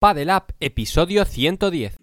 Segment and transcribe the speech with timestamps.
[0.00, 1.98] Paddle Up, episodio 110.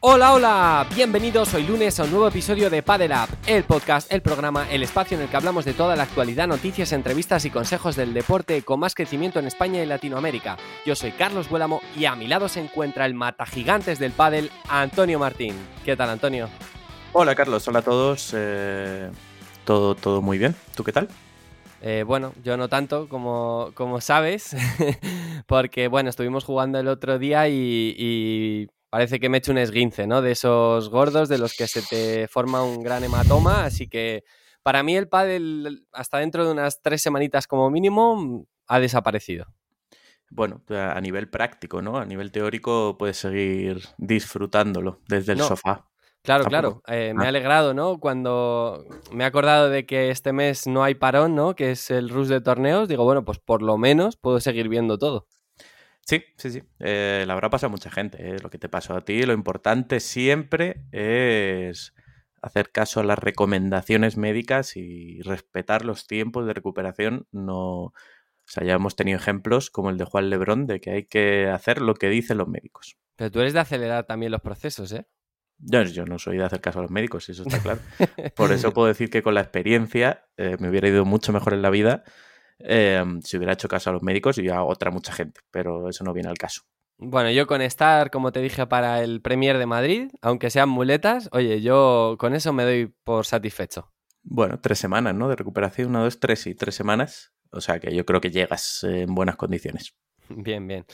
[0.00, 4.22] Hola, hola, bienvenidos hoy lunes a un nuevo episodio de Paddle Up, el podcast, el
[4.22, 7.96] programa, el espacio en el que hablamos de toda la actualidad, noticias, entrevistas y consejos
[7.96, 10.56] del deporte con más crecimiento en España y Latinoamérica.
[10.86, 14.50] Yo soy Carlos Buélamo y a mi lado se encuentra el mata gigantes del pádel,
[14.66, 15.54] Antonio Martín.
[15.84, 16.48] ¿Qué tal, Antonio?
[17.16, 18.32] Hola, Carlos, hola a todos.
[18.36, 19.10] eh,
[19.64, 20.54] todo, todo muy bien.
[20.74, 21.08] ¿Tú qué tal?
[21.80, 24.56] Eh, bueno, yo no tanto como, como sabes,
[25.46, 29.58] porque bueno, estuvimos jugando el otro día y, y parece que me he hecho un
[29.58, 30.22] esguince, ¿no?
[30.22, 34.24] De esos gordos de los que se te forma un gran hematoma, así que
[34.62, 39.46] para mí el pádel hasta dentro de unas tres semanitas como mínimo ha desaparecido.
[40.30, 41.98] Bueno, a nivel práctico, ¿no?
[41.98, 45.86] A nivel teórico puedes seguir disfrutándolo desde el No, sofá.
[46.24, 46.80] Claro, Tampoco.
[46.82, 47.26] claro, eh, me Ah.
[47.26, 47.98] ha alegrado, ¿no?
[48.00, 51.54] Cuando me he acordado de que este mes no hay parón, ¿no?
[51.54, 54.96] Que es el rush de torneos, digo, bueno, pues por lo menos puedo seguir viendo
[54.96, 55.26] todo.
[56.00, 56.62] Sí, sí, sí.
[56.80, 58.18] Eh, le habrá pasado a mucha gente.
[58.20, 61.92] eh, Lo que te pasó a ti, lo importante siempre es
[62.40, 67.26] hacer caso a las recomendaciones médicas y respetar los tiempos de recuperación.
[67.32, 67.92] No, o
[68.46, 71.80] sea, ya hemos tenido ejemplos como el de Juan Lebrón de que hay que hacer
[71.82, 72.96] lo que dicen los médicos.
[73.16, 75.06] Pero tú eres de acelerar también los procesos, ¿eh?
[75.58, 77.80] Yo, yo no soy de hacer caso a los médicos, eso está claro.
[78.36, 81.62] Por eso puedo decir que con la experiencia eh, me hubiera ido mucho mejor en
[81.62, 82.04] la vida
[82.58, 86.04] eh, si hubiera hecho caso a los médicos y a otra mucha gente, pero eso
[86.04, 86.62] no viene al caso.
[86.96, 91.28] Bueno, yo con estar, como te dije, para el Premier de Madrid, aunque sean muletas,
[91.32, 93.92] oye, yo con eso me doy por satisfecho.
[94.22, 95.28] Bueno, tres semanas, ¿no?
[95.28, 97.32] De recuperación, una, dos, tres y tres semanas.
[97.50, 99.94] O sea que yo creo que llegas en buenas condiciones.
[100.28, 100.86] Bien, bien.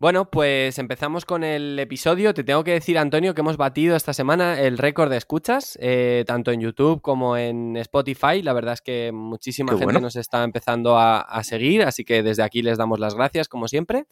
[0.00, 2.32] Bueno, pues empezamos con el episodio.
[2.32, 6.22] Te tengo que decir, Antonio, que hemos batido esta semana el récord de escuchas, eh,
[6.24, 8.40] tanto en YouTube como en Spotify.
[8.42, 10.00] La verdad es que muchísima Qué gente bueno.
[10.00, 13.66] nos está empezando a, a seguir, así que desde aquí les damos las gracias, como
[13.66, 14.06] siempre.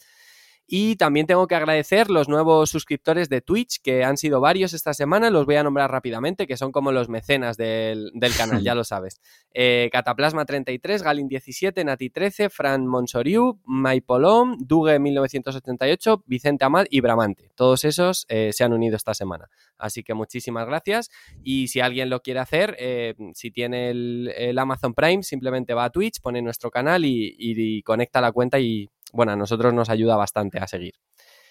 [0.68, 4.94] Y también tengo que agradecer los nuevos suscriptores de Twitch, que han sido varios esta
[4.94, 5.30] semana.
[5.30, 8.82] Los voy a nombrar rápidamente, que son como los mecenas del, del canal, ya lo
[8.84, 9.20] sabes.
[9.54, 17.50] Eh, Cataplasma33, Galin17, Nati13, Fran Monsoriu, Maipolom, Dugue1978, Vicente Amad y Bramante.
[17.54, 19.48] Todos esos eh, se han unido esta semana.
[19.78, 21.10] Así que muchísimas gracias.
[21.42, 25.84] Y si alguien lo quiere hacer, eh, si tiene el, el Amazon Prime, simplemente va
[25.84, 29.74] a Twitch, pone nuestro canal y, y- y conecta la cuenta y, bueno, a nosotros
[29.74, 30.94] nos ayuda bastante a seguir.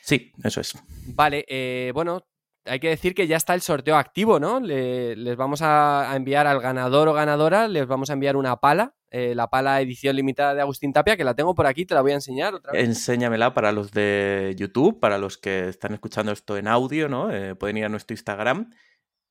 [0.01, 0.77] Sí, eso es.
[1.07, 2.25] Vale, eh, bueno,
[2.63, 4.59] hay que decir que ya está el sorteo activo, ¿no?
[4.59, 8.55] Le- les vamos a, a enviar al ganador o ganadora, les vamos a enviar una
[8.57, 11.93] pala, eh, la pala edición limitada de Agustín Tapia, que la tengo por aquí, te
[11.95, 12.83] la voy a enseñar otra vez.
[12.83, 17.31] Enséñamela para los de YouTube, para los que están escuchando esto en audio, ¿no?
[17.31, 18.71] Eh, pueden ir a nuestro Instagram.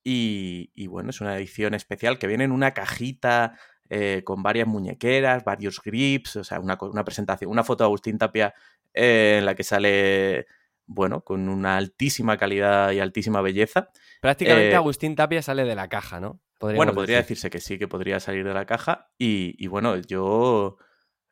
[0.07, 3.57] Y, y bueno, es una edición especial que viene en una cajita
[3.89, 8.17] eh, con varias muñequeras, varios grips, o sea, una, una presentación, una foto de Agustín
[8.17, 8.53] Tapia
[8.93, 10.47] eh, en la que sale,
[10.85, 13.89] bueno, con una altísima calidad y altísima belleza.
[14.21, 16.39] Prácticamente eh, Agustín Tapia sale de la caja, ¿no?
[16.57, 17.35] Podríamos Bueno, podría decir.
[17.35, 19.09] decirse que sí, que podría salir de la caja.
[19.17, 20.77] Y, y bueno, yo.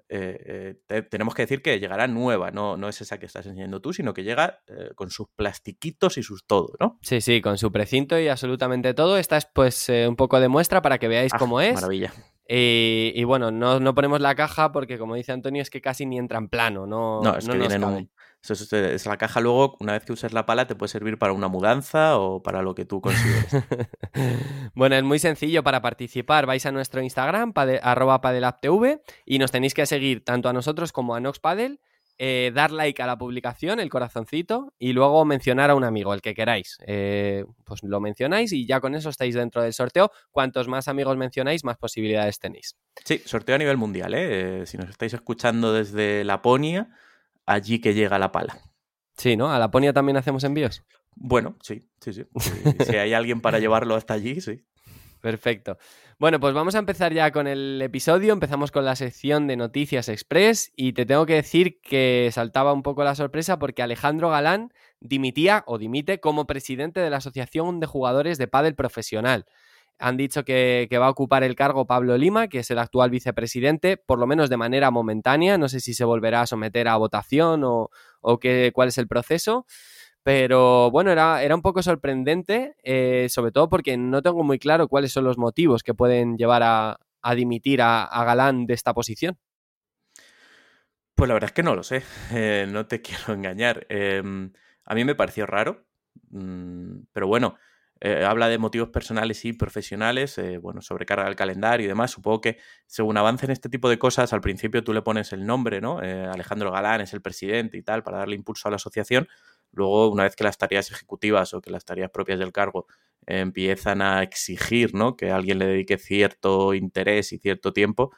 [0.09, 3.46] eh, eh, te- tenemos que decir que llegará nueva, no, no es esa que estás
[3.47, 7.00] enseñando tú, sino que llega eh, con sus plastiquitos y sus todo, ¿no?
[7.02, 9.18] Sí, sí, con su precinto y absolutamente todo.
[9.18, 11.74] Esta es pues eh, un poco de muestra para que veáis Ah, cómo es.
[11.74, 12.13] Maravilla.
[12.48, 16.06] Y, y bueno, no, no ponemos la caja porque, como dice Antonio, es que casi
[16.06, 16.86] ni entra en plano.
[16.86, 17.96] No, No, es no que nos viene en cabe.
[17.98, 18.12] un.
[18.42, 21.18] Eso es, es la caja luego, una vez que uses la pala, te puede servir
[21.18, 23.64] para una mudanza o para lo que tú consideres.
[24.76, 26.46] bueno, es muy sencillo para participar.
[26.46, 30.92] Vais a nuestro Instagram, pade- arroba padelaptv, y nos tenéis que seguir tanto a nosotros
[30.92, 31.80] como a Nox Padel,
[32.18, 36.21] eh, dar like a la publicación, el corazoncito, y luego mencionar a un amigo, el
[36.21, 36.77] que queráis.
[36.86, 40.12] Eh, pues lo mencionáis y ya con eso estáis dentro del sorteo.
[40.31, 42.75] Cuantos más amigos mencionáis, más posibilidades tenéis.
[43.04, 44.62] Sí, sorteo a nivel mundial, ¿eh?
[44.62, 46.89] Eh, Si nos estáis escuchando desde Laponia,
[47.45, 48.60] allí que llega la pala.
[49.18, 49.51] Sí, ¿no?
[49.51, 50.83] A Laponia también hacemos envíos.
[51.15, 52.25] Bueno, sí, sí, sí.
[52.39, 54.63] Si, si hay alguien para llevarlo hasta allí, sí.
[55.24, 55.78] Perfecto.
[56.20, 58.34] Bueno, pues vamos a empezar ya con el episodio.
[58.34, 62.84] Empezamos con la sección de Noticias Express y te tengo que decir que saltaba un
[62.84, 67.88] poco la sorpresa porque Alejandro Galán dimitía o dimite como presidente de la Asociación de
[67.88, 69.46] Jugadores de Pádel Profesional.
[69.98, 73.96] han dicho que, va a ocupar el cargo Pablo Lima, que es el actual vicepresidente,
[73.96, 75.58] por lo menos de manera momentánea.
[75.58, 78.40] No sé si se volverá a someter a votación o, o
[78.74, 79.66] cuál es el proceso.
[80.24, 84.88] Pero bueno, era, era un poco sorprendente, eh, sobre todo porque no tengo muy claro
[84.88, 86.98] cuáles son los motivos que pueden llevar a,
[87.36, 89.38] dimitir a, Galán de esta posición.
[91.16, 93.86] Pues la verdad es que no lo sé, eh, no te quiero engañar.
[93.90, 94.54] Em,
[94.86, 95.86] a mí me pareció raro,
[96.30, 97.58] mm, pero bueno,
[98.05, 102.11] eh, habla de motivos personales y profesionales, bueno, sobrecarga el calendario y demás.
[102.11, 105.79] Supongo que según avancen este tipo de cosas, al principio tú le pones el nombre,
[105.79, 106.00] ¿no?
[106.00, 109.27] Alejandro Galán es el presidente y tal, para darle impulso a la asociación.
[109.71, 112.88] Luego, una vez que las tareas ejecutivas o que las tareas propias del cargo
[113.25, 115.15] empiezan a exigir ¿no?
[115.15, 118.11] que alguien le dedique cierto interés y cierto tiempo,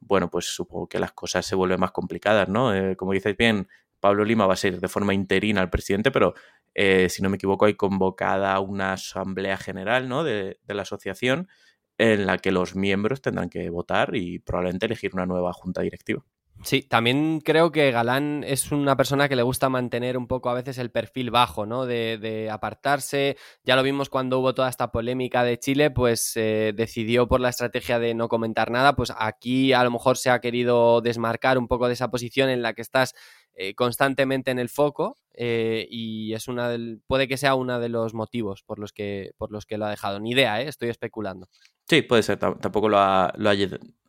[0.00, 2.74] bueno, pues supongo que las cosas se vuelven más complicadas, ¿no?
[2.74, 3.68] Eh, como dices bien,
[4.00, 6.34] Pablo Lima va a ser de forma interina el presidente, pero
[6.78, 10.24] eh, si no me equivoco hay convocada una asamblea general ¿no?
[10.24, 11.48] de, de la asociación
[11.96, 16.22] en la que los miembros tendrán que votar y probablemente elegir una nueva junta directiva.
[16.62, 20.54] Sí, también creo que Galán es una persona que le gusta mantener un poco a
[20.54, 21.86] veces el perfil bajo, ¿no?
[21.86, 23.36] De, apartarse.
[23.62, 27.50] Ya lo vimos cuando hubo toda esta polémica de Chile, pues eh, decidió por la
[27.50, 28.96] estrategia de no comentar nada.
[28.96, 32.62] Pues aquí a lo mejor se ha querido desmarcar un poco de esa posición en
[32.62, 33.14] la que estás
[33.58, 37.88] eh, constantemente en el foco eh, y es una del, puede que sea uno de
[37.88, 40.20] los motivos por los que por los que lo ha dejado.
[40.20, 40.68] Ni idea, ¿eh?
[40.68, 41.48] estoy especulando.
[41.88, 42.38] Sí, puede ser.
[42.38, 43.32] Tampoco lo ha,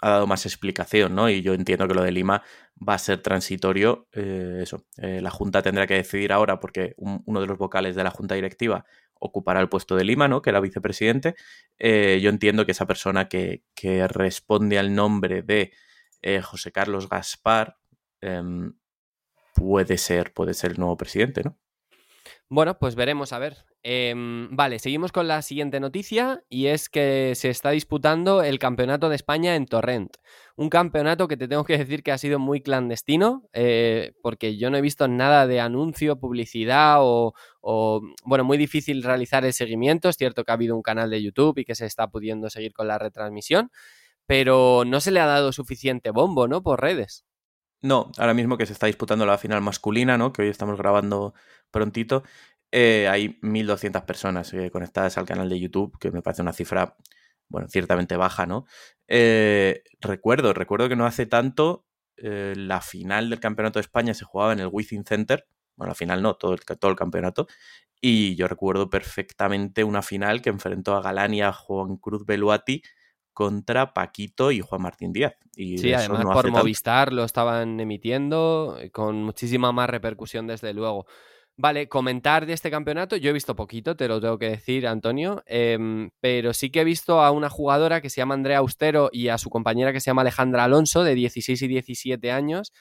[0.02, 1.30] dado más explicación, ¿no?
[1.30, 2.44] Y yo entiendo que lo de Lima
[2.78, 4.10] va a ser transitorio.
[4.12, 8.36] eso, la Junta tendrá que decidir ahora porque uno de los vocales de la Junta
[8.36, 8.84] Directiva
[9.14, 10.42] ocupará el puesto de Lima, ¿no?
[10.42, 11.36] Que era vicepresidente.
[11.80, 13.64] yo entiendo que esa persona que,
[14.10, 15.72] responde al nombre de
[16.42, 17.78] José Carlos Gaspar
[18.22, 18.74] em,
[19.58, 21.58] puede ser, puede ser el nuevo presidente, ¿no?
[22.50, 23.66] Bueno, pues veremos, a ver.
[23.84, 29.10] Em, vale, seguimos con la siguiente noticia y es que se está disputando el Campeonato
[29.10, 30.16] de España en Torrent.
[30.56, 34.70] Un campeonato que te tengo que decir que ha sido muy clandestino eh, porque yo
[34.70, 40.08] no he visto nada de anuncio, publicidad o, o, bueno, muy difícil realizar el seguimiento.
[40.08, 42.74] Es cierto que ha habido un canal de YouTube y que se está pudiendo seguir
[42.74, 43.72] con la retransmisión,
[44.26, 46.64] pero no se le ha dado suficiente bombo, ¿no?
[46.64, 47.27] Por redes.
[47.82, 50.34] No, ahora mismo que se está disputando la final masculina, ¿no?
[50.34, 51.34] Que hoy estamos grabando
[51.72, 52.24] prontito.
[52.72, 56.98] Eh, hay 1.200 personas eh, conectadas al canal de YouTube, que me parece una cifra,
[57.50, 58.66] bueno, ciertamente baja, ¿no?
[59.08, 61.86] Eh, recuerdo, recuerdo que no hace tanto
[62.20, 65.48] la final del Campeonato de España se jugaba en el Within Center.
[65.76, 67.46] Bueno, la final no, todo el, todo el campeonato.
[68.02, 72.82] Y yo recuerdo perfectamente una final que enfrentó a Galán a Juan Cruz Beluati
[73.38, 75.36] contra Paquito y Juan Martín Díaz.
[75.56, 81.06] Y sí, además por Movistar lo estaban emitiendo eh, con muchísima más repercusión desde luego.
[81.56, 85.44] Vale, comentar de este campeonato, yo he visto poquito, te lo tengo que decir, Antonio,
[85.46, 89.28] em, pero sí que he visto a una jugadora que se llama Andrea Austero y
[89.28, 92.74] a su compañera que se llama Alejandra Alonso, de 16 y 17 años,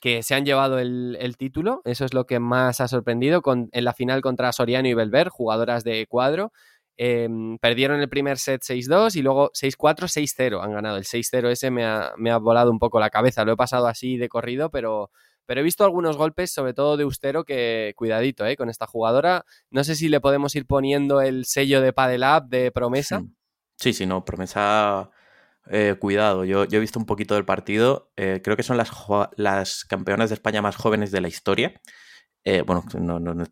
[0.00, 1.80] que se han llevado el, título.
[1.86, 5.30] Eso es lo que más ha sorprendido con, en la final contra Soriano y Belver,
[5.30, 6.52] jugadoras de cuadro.
[6.96, 10.96] Em, perdieron el primer set 6-2 y luego 6-4, 6-0 han ganado.
[10.96, 13.44] El 6-0 ese me ha, volado un poco la cabeza.
[13.44, 15.10] Lo he pasado así de corrido, pero,
[15.46, 19.44] pero he visto algunos golpes, sobre todo de Ustero, que cuidadito eh, con esta jugadora.
[19.70, 23.22] No sé si le podemos ir poniendo el sello de Padelab de promesa.
[23.76, 25.10] Sí, sí, no, promesa.
[25.70, 28.12] Eh, cuidado, yo, yo, he visto un poquito del partido.
[28.16, 28.90] Eh, creo que son las,
[29.36, 31.80] las campeonas de España más jóvenes de la historia.
[32.44, 33.44] Eh, bueno, no, no,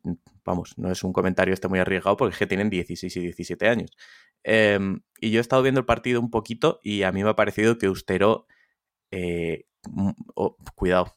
[0.45, 3.69] vamos, no es un comentario este muy arriesgado porque es que tienen 16 y 17
[3.69, 3.91] años.
[4.45, 7.37] Em, y yo he estado viendo el partido un poquito y a mí me ha
[7.37, 8.47] parecido que Ustero,
[9.11, 9.67] eh,
[10.35, 11.17] oh, cuidado,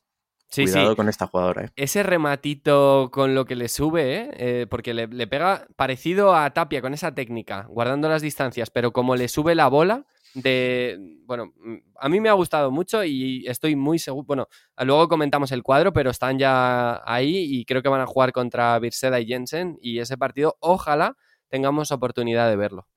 [0.53, 1.65] Cuidado con esta jugadora.
[1.65, 1.69] ¿eh?
[1.75, 4.67] Ese rematito con lo que le sube, ¿eh?
[4.67, 9.15] porque le, le, pega parecido a Tapia con esa técnica, guardando las distancias, pero como
[9.15, 10.05] le sube la bola,
[10.35, 15.07] de, bueno, mm, a mí me ha gustado mucho y estoy muy seguro, bueno, luego
[15.07, 19.19] comentamos el cuadro, pero están ya ahí y creo que van a jugar contra Birseda
[19.19, 21.15] y Jensen y ese partido, ojalá
[21.47, 22.87] tengamos oportunidad de verlo.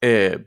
[0.00, 0.44] Eh,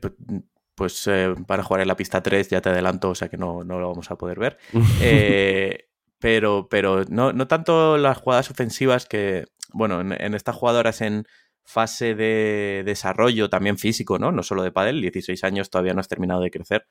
[0.74, 3.62] pues eh, para jugar en la pista 3 ya te adelanto, o sea que no,
[3.64, 4.58] lo vamos a poder ver.
[5.00, 5.88] Eh,
[6.18, 11.26] pero pero no, no, tanto las jugadas ofensivas que, bueno, en estas jugadoras en
[11.64, 14.32] fase de desarrollo también físico, ¿no?
[14.32, 16.86] No solo de pádel, 16 años todavía no has terminado de crecer.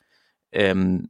[0.51, 1.07] Em,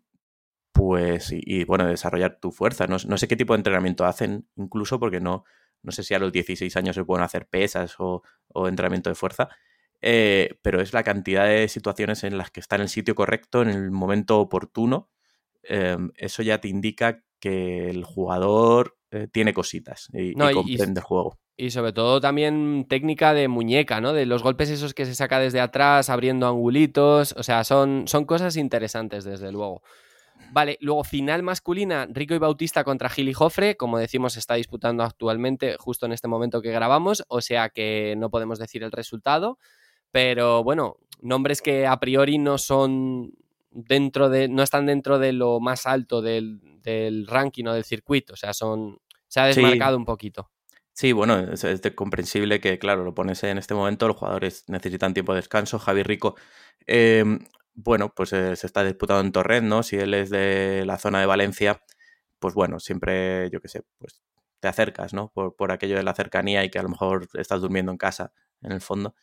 [0.72, 2.88] pues, y, bueno, desarrollar tu fuerza.
[2.88, 5.44] No, sé qué tipo de entrenamiento hacen, incluso porque no,
[5.84, 8.24] no sé si a los 16 años se pueden hacer pesas o,
[8.68, 9.50] entrenamiento de fuerza,
[10.02, 13.62] eh, pero es la cantidad de situaciones en las que está en el sitio correcto,
[13.62, 15.10] en el momento oportuno.
[15.64, 21.38] Em, eso ya te indica que el jugador eh, tiene cositas y, comprende el juego.
[21.58, 24.14] Y sobre todo también técnica de muñeca, ¿no?
[24.14, 27.36] De los golpes esos que se saca desde atrás, abriendo angulitos.
[27.38, 29.82] O sea, son, son cosas interesantes, desde luego.
[30.54, 35.04] Vale, luego final masculina, Rico y Bautista contra Gil y Jofre, como decimos, está disputando
[35.04, 39.60] actualmente justo en este momento que grabamos, o sea que no podemos decir el resultado,
[40.12, 43.34] pero bueno, nombres que a priori no son
[43.72, 46.62] dentro de, no están dentro de lo más alto del,
[47.28, 50.52] ranking o del circuito, o sea, son, se ha desmarcado un poquito.
[50.94, 55.34] Sí, bueno, es, comprensible que, claro, lo pones en este momento, los jugadores necesitan tiempo
[55.34, 55.80] de descanso.
[55.80, 56.36] Javi Rico
[56.86, 57.40] em,
[57.74, 59.84] bueno, pues eh, se está disputando en Torrent, ¿no?
[59.84, 61.82] Si él es de la zona de Valencia,
[62.40, 64.22] pues bueno, siempre, yo qué sé, pues
[64.60, 65.32] te acercas, ¿no?
[65.34, 68.72] Por, aquello de la cercanía y que a lo mejor estás durmiendo en casa, en
[68.74, 69.16] el fondo.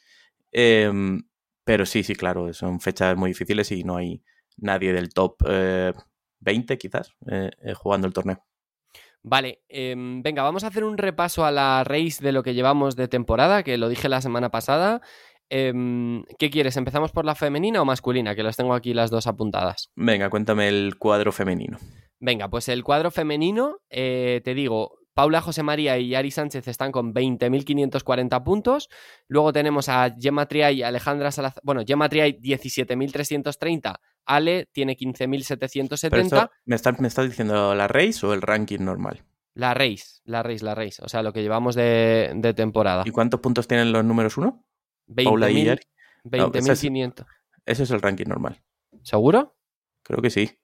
[0.52, 1.22] Em,
[1.64, 4.22] pero sí, sí, claro, son fechas muy difíciles y no hay
[4.58, 5.36] nadie del top
[6.40, 8.44] 20 eh, quizás eh, jugando el torneo.
[9.22, 12.96] Vale, em, venga, vamos a hacer un repaso a la race de lo que llevamos
[12.96, 15.02] de temporada, que lo dije la semana pasada.
[15.50, 16.76] Em, ¿Qué quieres?
[16.76, 18.34] ¿Empezamos por la femenina o masculina?
[18.34, 19.90] Que las tengo aquí las dos apuntadas.
[19.96, 21.78] Venga, cuéntame el cuadro femenino.
[22.20, 26.92] Venga, pues el cuadro femenino, eh, te digo, Paula José María y Ari Sánchez están
[26.92, 28.88] con 20.540 puntos.
[29.26, 31.60] Luego tenemos a Gemma Triay y Alejandra Salazar.
[31.64, 33.96] Bueno, Gemma Triay 17.330.
[34.28, 36.50] Ale tiene 15.770.
[36.66, 39.24] ¿Me estás, ¿Me estás diciendo la race o el ranking normal?
[39.54, 41.02] La race, la race, la race.
[41.02, 43.02] O sea, lo que llevamos de, de temporada.
[43.06, 44.64] ¿Y cuántos puntos tienen los números uno?
[45.08, 47.26] 20.500.
[47.64, 48.62] ese, es el ranking normal.
[49.02, 49.56] ¿Seguro?
[50.02, 50.58] Creo que sí.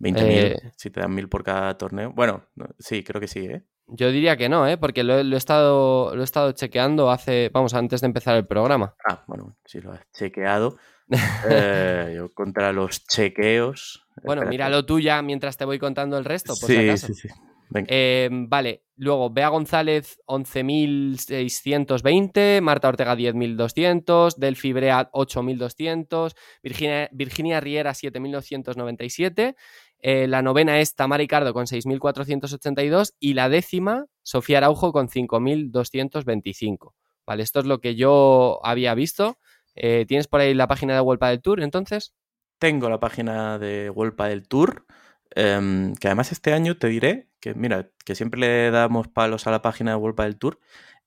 [0.00, 2.12] 20.000, eh, si te dan 1.000 por cada torneo.
[2.12, 2.46] Bueno,
[2.78, 3.64] sí, creo que sí, ¿eh?
[3.88, 4.76] Yo diría que no, ¿eh?
[4.76, 8.94] Porque lo, he estado, lo he estado chequeando hace, vamos, antes de empezar el programa.
[9.08, 10.76] Ah, bueno, si lo has chequeado.
[11.10, 11.10] Eh,
[12.16, 14.06] yo contra los chequeos.
[14.22, 17.06] Bueno, míralo tú ya mientras te voy contando el resto, por si acaso.
[17.08, 17.28] Sí, sí.
[17.74, 27.92] Em, vale, luego Bea González 11.620, Marta Ortega 10.200, Delphi Brea 8.200, Virginia, Virginia Riera
[27.92, 29.54] 7.997,
[30.00, 36.92] eh, la novena es Tamara Ricardo con 6.482 y la décima Sofía Araujo con 5.225.
[37.26, 39.38] Vale, esto es lo que yo había visto.
[39.74, 42.14] Eh, ¿Tienes por ahí la página de Wolpa del Tour entonces?
[42.58, 44.86] Tengo la página de Wolpa del Tour.
[45.34, 49.50] Em, que además este año te diré que, mira, que siempre le damos palos a
[49.50, 50.58] la página de World del Tour.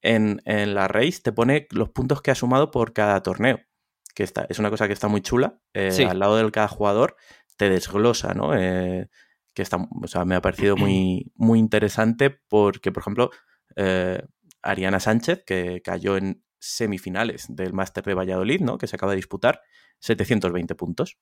[0.01, 3.60] En, la race te pone los puntos que ha sumado por cada torneo.
[4.13, 5.60] Que está, es una cosa que está muy chula.
[5.74, 7.15] Eh, al lado del cada jugador
[7.61, 8.57] te desglosa, ¿no?
[8.57, 9.07] Eh,
[9.53, 13.29] que está, o sea, me ha parecido muy, muy interesante porque, por ejemplo,
[13.75, 14.19] eh,
[14.63, 18.79] Ariana Sánchez, que cayó en semifinales del Máster de Valladolid, ¿no?
[18.79, 19.61] Que se acaba de disputar,
[19.99, 21.19] 720 puntos.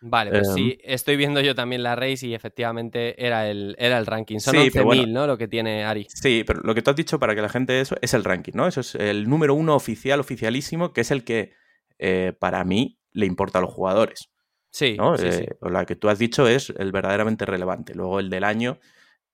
[0.00, 3.96] Vale, pues sí, em, estoy viendo yo también la race y efectivamente era el, era
[3.96, 4.40] el ranking.
[4.40, 5.28] Son 11.000, ¿no?
[5.28, 6.08] Lo que tiene Ari.
[6.08, 8.54] Sí, pero lo que tú has dicho para que la gente eso es el ranking,
[8.54, 8.66] ¿no?
[8.66, 11.52] Eso es el número uno oficial, oficialísimo, que es el que
[12.00, 14.30] eh, para mí le importa a los jugadores.
[14.76, 15.16] Sí, ¿no?
[15.16, 17.94] sí, eh, La que tú has dicho es el verdaderamente relevante.
[17.94, 18.78] Luego el del año,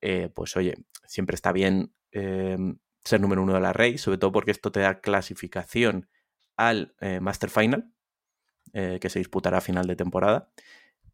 [0.01, 4.31] eh, pues oye, siempre está bien em, ser número uno de la race, sobre todo
[4.31, 6.09] porque esto te da clasificación
[6.57, 7.93] al Master Final,
[8.73, 10.53] eh, que se disputará a final de temporada.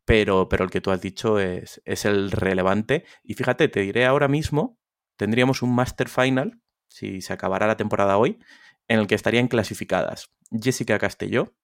[0.05, 3.07] Pero, pero el que tú has dicho es, es el relevante.
[3.23, 4.79] Y fíjate, te diré ahora mismo,
[5.17, 8.39] tendríamos un Master Final, si se acabara la temporada hoy,
[8.89, 11.55] en el que estarían clasificadas Jessica Castelló,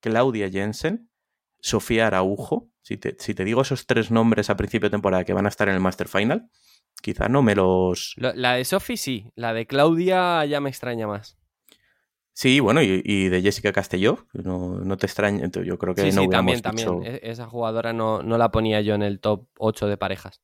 [0.00, 1.11] Claudia Jensen,
[1.62, 2.68] Sofía Araujo.
[2.82, 5.48] Si te, si te, digo esos tres nombres a principio de temporada que van a
[5.48, 6.50] estar en el Master Final,
[7.00, 8.14] quizá no me los...
[8.18, 11.38] La de Sofía sí, la de Claudia ya me extraña más.
[12.34, 16.62] Sí, bueno, y, de Jessica Castelló, no, te extraña, yo creo que no sí, también,
[16.62, 17.02] también.
[17.04, 20.40] E, esa jugadora no, no, la ponía yo en el top 8 de parejas.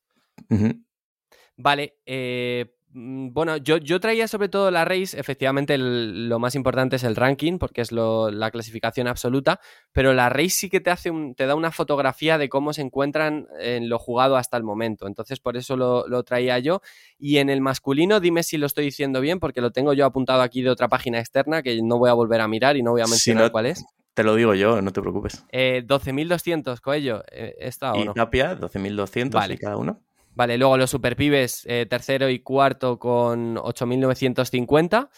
[1.56, 7.04] Vale, eh, bueno, yo, yo, traía sobre todo la race, efectivamente lo más importante es
[7.04, 9.60] el ranking, porque es la clasificación absoluta,
[9.92, 13.46] pero la race sí que te, hace te da una fotografía de cómo se encuentran
[13.60, 16.80] en lo jugado hasta el momento, entonces por eso lo, traía yo.
[17.18, 20.42] Y en el masculino, dime si lo estoy diciendo bien, porque lo tengo yo apuntado
[20.42, 23.02] aquí de otra página externa que no voy a volver a mirar y no voy
[23.02, 23.84] a mencionar cuál es.
[24.14, 25.44] Te lo digo yo, no te preocupes.
[25.52, 28.10] Eh, 12.200, Coello, eh, ¿está o no?
[28.10, 29.56] Y Tapia, 12.200 vale.
[29.56, 30.00] cada uno.
[30.38, 35.08] Vale, luego los Superpibes, eh, tercero y cuarto con 8.950.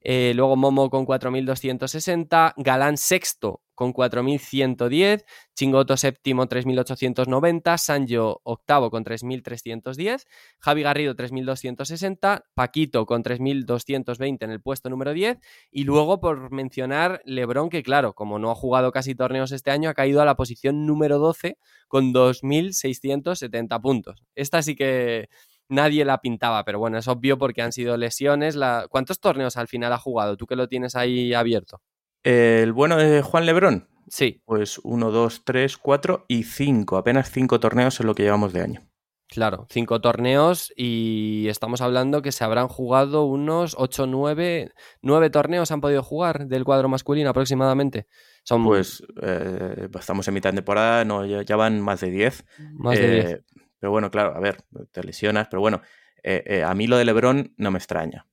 [0.00, 2.54] Eh, luego Momo con 4.260.
[2.56, 10.26] Galán sexto con 4.110, Chingoto séptimo 3.890, Sanjo octavo con 3.310,
[10.58, 15.38] Javi Garrido 3.260, Paquito con 3.220 en el puesto número 10
[15.70, 19.88] y luego por mencionar Lebron que claro, como no ha jugado casi torneos este año,
[19.88, 21.56] ha caído a la posición número 12
[21.88, 24.22] con 2.670 puntos.
[24.34, 25.30] Esta sí que
[25.70, 28.58] nadie la pintaba, pero bueno, es obvio porque han sido lesiones.
[28.90, 30.36] ¿Cuántos torneos al final ha jugado?
[30.36, 31.80] Tú que lo tienes ahí abierto.
[32.22, 33.88] El bueno de Juan Lebrón.
[34.08, 34.42] Sí.
[34.44, 36.96] Pues 1, 2, 3, 4 y cinco.
[36.96, 38.90] Apenas cinco torneos en lo que llevamos de año.
[39.30, 44.72] Claro, cinco torneos y estamos hablando que se habrán jugado unos 8, 9,
[45.02, 48.08] 9 torneos han podido jugar del cuadro masculino aproximadamente.
[48.42, 48.64] Son...
[48.64, 52.44] Pues eh, estamos en mitad de temporada, no, ya, van más de 10.
[52.74, 53.44] Más de 10
[53.80, 55.82] pero bueno, claro, a ver, te lesionas, pero bueno,
[56.22, 58.26] eh, a mí lo de Lebron no me extraña.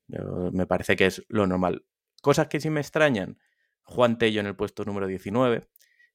[0.52, 1.86] me parece que es lo normal.
[2.22, 3.40] Cosas que sí me extrañan,
[3.84, 5.68] Juan Tello en el puesto número 19,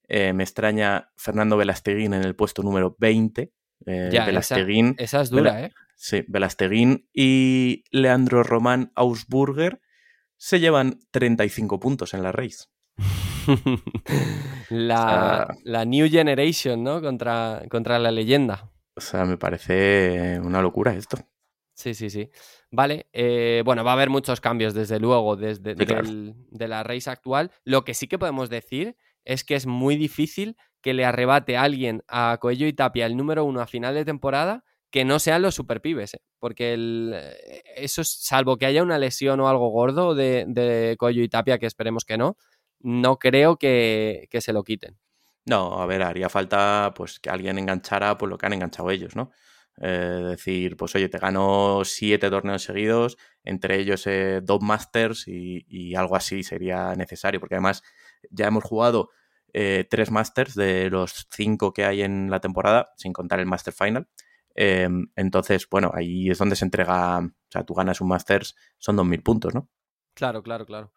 [0.09, 3.53] me extraña Fernando Velasteguín en el puesto número 20
[3.87, 4.11] eh,
[4.99, 5.73] esa, es dura, ¿eh?
[5.97, 9.81] Sí, Velasteguín y Leandro Román Ausburger
[10.37, 12.67] se llevan 35 puntos en la race.
[14.69, 17.01] la, la, New Generation, ¿no?
[17.01, 18.72] Contra, contra la leyenda.
[18.97, 21.19] O sea, me parece una locura esto.
[21.75, 22.31] Sí, sí, sí.
[22.71, 27.51] Vale, eh, bueno, va a haber muchos cambios, desde luego, desde de la race actual.
[27.65, 31.63] Lo que sí que podemos decir es que es muy difícil que le arrebate a
[31.63, 35.41] alguien a Coello y Tapia el número uno a final de temporada que no sean
[35.41, 36.23] los superpibes, ¿eh?
[36.39, 37.17] porque el,
[37.77, 41.65] eso, salvo que haya una lesión o algo gordo de, de Coello y Tapia, que
[41.65, 42.37] esperemos que no,
[42.83, 44.99] no creo que, se lo quiten.
[45.45, 49.17] No, a ver, haría falta pues que alguien enganchara pues lo que han enganchado ellos,
[49.17, 49.31] ¿no?
[49.81, 54.07] Eh, decir, pues oye, te ganó siete torneos seguidos, entre ellos
[54.43, 57.83] dos Masters y, algo así sería necesario, porque además
[58.31, 59.11] ya hemos jugado
[59.53, 63.75] eh, tres Masters de los cinco que hay en la temporada, sin contar el Master
[63.75, 64.09] Final.
[64.55, 68.97] Em, entonces, bueno, ahí es donde se entrega, o sea, tú ganas un Masters, son
[68.97, 69.69] 2.000 puntos, ¿no?
[70.15, 70.93] Claro, claro, claro.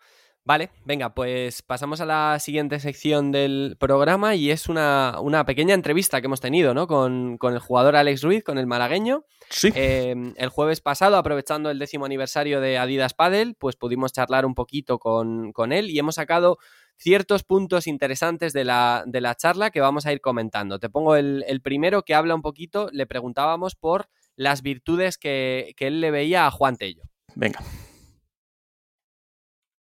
[0.46, 6.22] Vale, venga, pues pasamos a la siguiente sección del programa y es una, pequeña entrevista
[6.22, 6.86] que hemos tenido, ¿no?
[6.86, 9.26] Con, el jugador Alex Ruiz, con el malagueño.
[9.50, 9.72] Sí.
[9.74, 14.54] Em, el jueves pasado, aprovechando el décimo aniversario de Adidas Padel, pues pudimos charlar un
[14.54, 16.60] poquito con, con él y hemos sacado
[16.98, 20.80] ciertos puntos interesantes de la, de la charla que vamos a ir comentando.
[20.80, 26.02] Te pongo el, primero que habla un poquito, le preguntábamos por las virtudes que, él
[26.02, 27.04] le veía a Juan Tello.
[27.36, 27.60] Venga.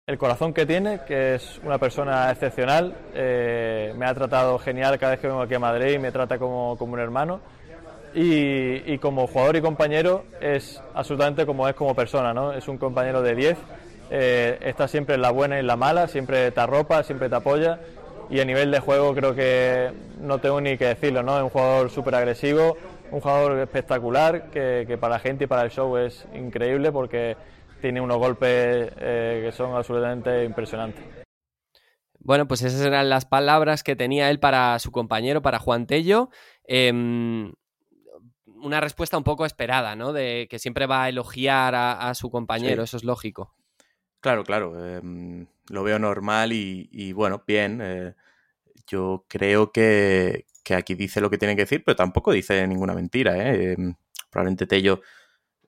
[0.07, 5.13] El corazón que tiene, que es una persona excepcional, eh, me ha tratado genial cada
[5.13, 7.39] vez que vengo aquí a Madrid me trata como, como un hermano.
[8.13, 12.53] Y, y, como jugador y compañero es absolutamente como es como persona, ¿no?
[12.53, 13.57] Es un compañero de 10
[14.11, 17.37] eh, está siempre en la buena y en la mala, siempre te arropa, siempre te
[17.37, 17.79] apoya
[18.29, 19.91] y a nivel de juego creo que
[20.21, 21.35] no tengo ni que decirlo, ¿no?
[21.37, 22.77] Es un jugador súper agresivo,
[23.09, 27.35] un jugador espectacular que, para la gente y para el show es increíble porque
[27.81, 31.03] tiene unos golpes eh, que son absolutamente impresionantes.
[32.19, 36.29] Bueno, pues esas eran las palabras que tenía él para su compañero, para Juan Tello.
[36.63, 37.53] Em,
[38.45, 40.11] una respuesta un poco esperada, ¿no?
[40.11, 43.53] De que siempre va a elogiar a, su compañero, eso es lógico.
[44.21, 44.83] Claro, claro.
[44.83, 47.79] Em, lo veo normal y, bueno, bien.
[47.83, 48.15] Eh,
[48.87, 53.37] yo creo que, aquí dice lo que tiene que decir, pero tampoco dice ninguna mentira.
[53.37, 53.73] ¿eh?
[53.73, 53.93] Em,
[54.31, 55.01] probablemente Tello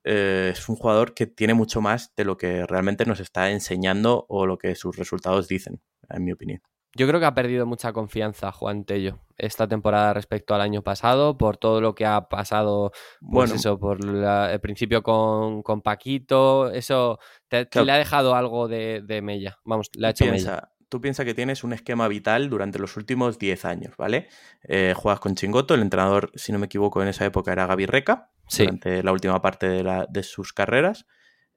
[0.04, 4.26] eh, es un jugador que tiene mucho más de lo que realmente nos está enseñando
[4.30, 6.62] o lo que sus resultados dicen, en mi opinión.
[6.96, 11.38] Yo creo que ha perdido mucha confianza Juan Tello esta temporada respecto al año pasado,
[11.38, 17.20] por todo lo que ha pasado, pues bueno, eso, por el principio con, Paquito, eso
[17.48, 20.72] te, le ha dejado algo de, mella, vamos, le ha hecho mella.
[20.90, 24.28] Tú piensas que tienes un esquema vital durante los últimos 10 años, ¿vale?
[24.64, 27.86] Eh, juegas con Chingoto, el entrenador, si no me equivoco, en esa época era Gaby
[27.86, 31.06] Reca, durante la última parte de, sus carreras,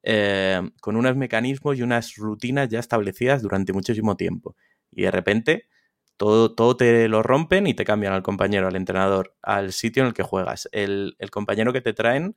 [0.02, 4.56] eh, con unos mecanismos y unas rutinas ya establecidas durante muchísimo tiempo
[4.90, 5.68] y de repente
[6.16, 10.08] todo, todo te lo rompen y te cambian al compañero, al entrenador, al sitio en
[10.08, 10.68] el que juegas.
[10.72, 12.36] El, compañero que te traen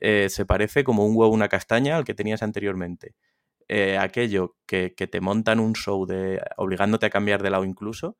[0.00, 3.14] eh, se parece como un huevo, una castaña al que tenías anteriormente.
[3.68, 8.18] Eh, aquello que, te montan un show de obligándote a cambiar de lado incluso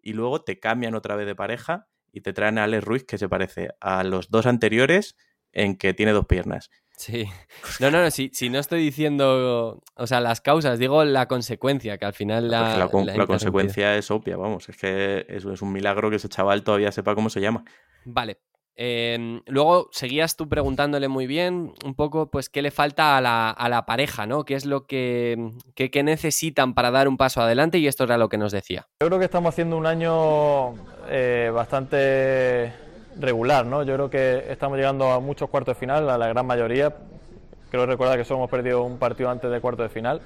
[0.00, 3.18] y luego te cambian otra vez de pareja y te traen a Alex Ruiz que
[3.18, 5.16] se parece a los dos anteriores
[5.52, 6.70] en que tiene dos piernas.
[6.96, 7.26] Sí.
[7.80, 11.98] No, no, no, si, si, no estoy diciendo, o sea, las causas, digo la consecuencia,
[11.98, 12.78] que al final la...
[12.78, 16.92] La, consecuencia es obvia, vamos, es que eso es un milagro que ese chaval todavía
[16.92, 17.64] sepa cómo se llama.
[18.04, 18.38] Vale.
[18.78, 23.50] Em, luego seguías tú preguntándole muy bien un poco, pues, qué le falta a la,
[23.50, 24.44] a la pareja, ¿no?
[24.44, 27.78] ¿Qué es lo que, que, necesitan para dar un paso adelante?
[27.78, 28.86] Y esto era lo que nos decía.
[29.00, 30.74] Yo creo que estamos haciendo un año
[31.08, 32.70] eh, bastante
[33.18, 33.82] regular, ¿no?
[33.82, 36.94] Yo creo que estamos llegando a muchos cuartos de final, a la gran mayoría.
[37.70, 40.20] Creo recordar que solo hemos perdido un partido antes de cuartos de final.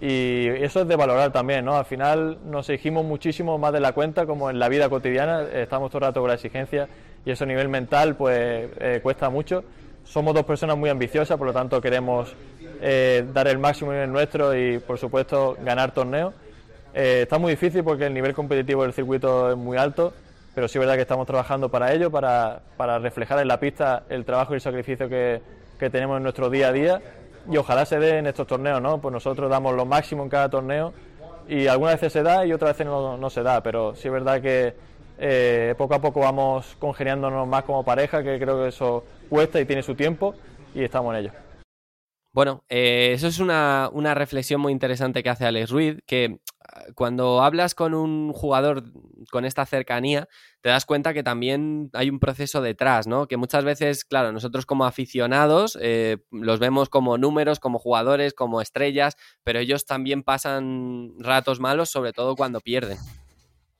[0.00, 1.76] Y eso es de valorar también, ¿no?
[1.76, 5.90] Al final nos exigimos muchísimo más de la cuenta, como en la vida cotidiana, estamos
[5.90, 6.88] todo el rato con la exigencia
[7.28, 9.62] y eso a nivel mental pues eh, cuesta mucho.
[10.02, 12.34] somos dos personas muy ambiciosas, por lo tanto queremos
[12.80, 16.32] eh, dar el máximo en el nuestro y por supuesto ganar torneos.
[16.94, 20.14] Eh, está muy difícil porque el nivel competitivo del circuito es muy alto,
[20.54, 24.04] pero sí es verdad que estamos trabajando para ello, para, para reflejar en la pista
[24.08, 25.42] el trabajo y el sacrificio que,
[25.78, 27.02] que, tenemos en nuestro día a día
[27.50, 29.02] y ojalá se dé en estos torneos, ¿no?
[29.02, 30.94] Pues nosotros damos lo máximo en cada torneo
[31.46, 34.14] y algunas veces se da y otras veces no, no se da, pero sí es
[34.14, 39.04] verdad que eh, poco a poco vamos congeniándonos más como pareja, que creo que eso
[39.28, 40.34] cuesta y tiene su tiempo
[40.74, 41.32] y estamos en ello.
[42.32, 47.42] Bueno, eh, eso es una, reflexión muy interesante que hace Alex Ruiz, que ah, cuando
[47.42, 48.84] hablas con un jugador
[49.32, 50.28] con esta cercanía,
[50.60, 53.26] te das cuenta que también hay un proceso detrás, ¿no?
[53.26, 58.60] Que muchas veces, claro, nosotros como aficionados eh, los vemos como números, como jugadores, como
[58.60, 62.98] estrellas, pero ellos también pasan ratos malos, sobre todo cuando pierden.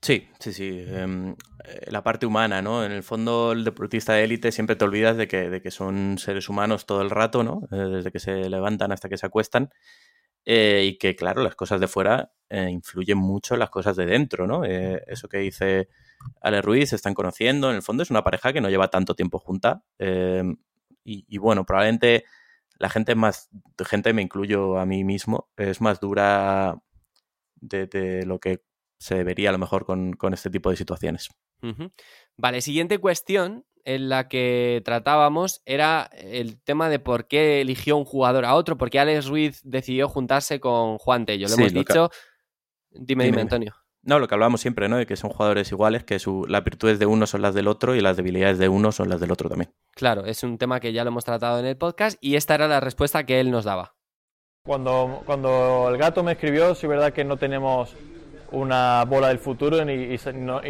[0.00, 0.84] Sí, sí, sí.
[0.86, 1.32] Em,
[1.64, 2.84] eh, la parte humana, ¿no?
[2.84, 6.18] En el fondo, el deportista de élite siempre te olvidas de que, de que son
[6.18, 7.62] seres humanos todo el rato, ¿no?
[7.72, 9.70] Eh, desde que se levantan hasta que se acuestan.
[10.46, 14.46] Eh, y que, claro, las cosas de fuera influyen mucho en las cosas de dentro,
[14.46, 14.64] ¿no?
[14.64, 15.88] eso que dice
[16.40, 17.70] Ale Ruiz, se están conociendo.
[17.70, 19.82] En el fondo es una pareja que no lleva tanto tiempo junta.
[19.98, 20.56] Em,
[21.04, 22.24] y, y, bueno, probablemente
[22.78, 23.50] la gente más,
[23.86, 26.80] gente me incluyo a mí mismo, es más dura
[27.56, 28.62] de, de lo que
[28.98, 31.28] se debería a lo mejor con, este tipo de situaciones.
[32.36, 38.04] Vale, siguiente cuestión en la que tratábamos era el tema de por qué eligió un
[38.04, 41.48] jugador a otro, por qué Alex Ruiz decidió juntarse con Juan Tello.
[41.48, 42.10] Lo hemos dicho.
[42.90, 43.74] Dime, dime, Antonio.
[44.02, 44.96] No, lo que hablábamos siempre, ¿no?
[44.96, 47.94] De que son jugadores iguales, que su, las virtudes de uno son las del otro
[47.94, 49.72] y las debilidades de uno son las del otro también.
[49.92, 52.68] Claro, es un tema que ya lo hemos tratado en el podcast y esta era
[52.68, 53.96] la respuesta que él nos daba.
[54.64, 57.94] Cuando, cuando el gato me escribió, sí es verdad que no tenemos
[58.50, 60.18] una bola del futuro y,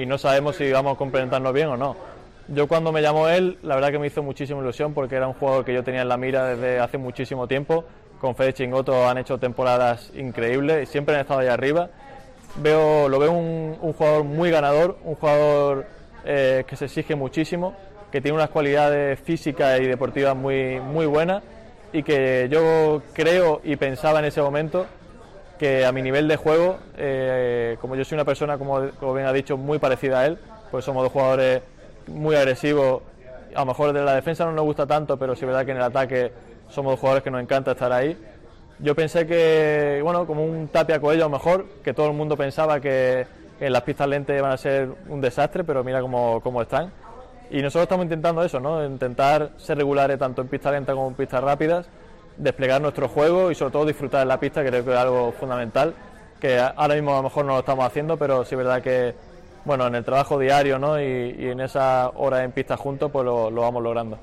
[0.07, 1.97] no, sabemos si vamos a complementarnos bien o no.
[2.49, 5.35] Yo cuando me llamó él, la verdad que me hizo muchísima ilusión porque era un
[5.35, 7.85] jugador que yo tenía en la mira desde hace muchísimo tiempo.
[8.21, 11.91] Con Fede Chingoto han hecho temporadas increíbles y siempre han estado ahí arriba.
[12.57, 15.87] Veo, lo veo un, jugador muy ganador, un jugador
[16.25, 17.75] eh, que se exige muchísimo,
[18.11, 21.43] que tiene unas cualidades físicas y deportivas muy, muy buenas
[21.93, 24.87] y que yo creo y pensaba en ese momento
[25.59, 28.81] que a mi nivel de juego, eh, como yo soy una persona, como,
[29.15, 30.39] bien ha dicho, muy parecida a él,
[30.71, 31.63] pues somos dos jugadores
[32.07, 33.03] muy agresivos.
[33.55, 35.73] A lo mejor de la defensa no nos gusta tanto, pero sí es verdad que
[35.73, 36.33] en el ataque
[36.69, 38.17] somos dos jugadores que nos encanta estar ahí.
[38.79, 42.37] Yo pensé que, bueno, como un Tapia Coello a lo mejor, que todo el mundo
[42.37, 43.27] pensaba que
[43.59, 46.93] en las pistas lentes iban a ser un desastre, pero mira cómo, cómo están.
[47.51, 48.85] Y nosotros estamos intentando eso, ¿no?
[48.85, 51.89] Intentar ser regulares tanto en pistas lentas como en pistas rápidas
[52.39, 55.95] desplegar nuestro juego y sobre todo disfrutar de la pista, creo que es algo fundamental,
[56.41, 59.15] que ahora mismo a lo mejor no lo estamos haciendo, pero sí es verdad que
[59.69, 60.99] bueno, en el trabajo diario ¿no?
[60.99, 64.19] y, en esa hora en pista juntos, pues lo, vamos logrando.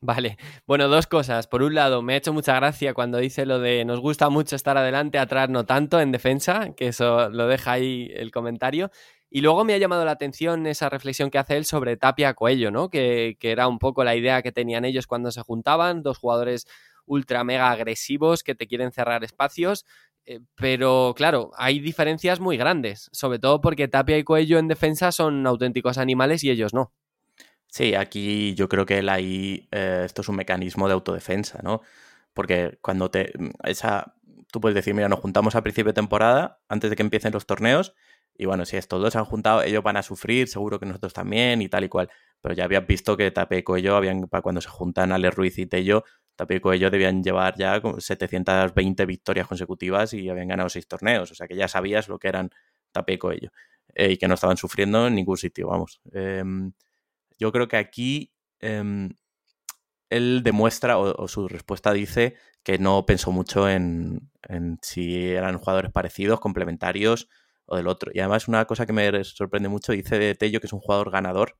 [0.00, 1.46] Vale, bueno, dos cosas.
[1.46, 4.56] Por un lado, me ha hecho mucha gracia cuando dice lo de nos gusta mucho
[4.56, 8.90] estar adelante, atrás no tanto en defensa, que eso lo deja ahí el comentario.
[9.30, 12.70] Y luego me ha llamado la atención esa reflexión que hace él sobre Tapia Coello,
[12.70, 12.90] ¿no?
[12.90, 16.66] Que, que, era un poco la idea que tenían ellos cuando se juntaban, dos jugadores
[17.06, 19.84] ultra mega agresivos que te quieren cerrar espacios.
[20.26, 25.12] Eh, pero claro, hay diferencias muy grandes, sobre todo porque Tapia y Coello en defensa
[25.12, 26.92] son auténticos animales y ellos no.
[27.74, 31.82] Sí, aquí yo creo que ahí, eh, esto es un mecanismo de autodefensa, ¿no?
[32.32, 33.32] Porque cuando te.
[33.64, 34.14] Esa,
[34.52, 37.46] tú puedes decir, mira, nos juntamos a principio de temporada, antes de que empiecen los
[37.46, 37.94] torneos,
[38.36, 41.12] y bueno, si estos dos se han juntado, ellos van a sufrir, seguro que nosotros
[41.12, 42.10] también, y tal y cual.
[42.40, 45.66] Pero ya habías visto que Tapia y Coello habían, cuando se juntan Ale Ruiz y
[45.66, 46.04] Tello,
[46.36, 51.30] Tapico ellos debían llevar ya 720 victorias consecutivas y habían ganado seis torneos.
[51.30, 52.50] O sea que ya sabías lo que eran
[52.92, 53.52] Tapico ellos
[53.94, 56.00] eh, y que no estaban sufriendo en ningún sitio, vamos.
[56.12, 56.72] Em,
[57.38, 59.10] yo creo que aquí em,
[60.10, 64.30] él demuestra, o, su respuesta dice, que no pensó mucho en,
[64.82, 67.28] si eran jugadores parecidos, complementarios
[67.66, 68.10] o del otro.
[68.14, 71.10] Y además una cosa que me sorprende mucho, dice de Tello que es un jugador
[71.10, 71.58] ganador.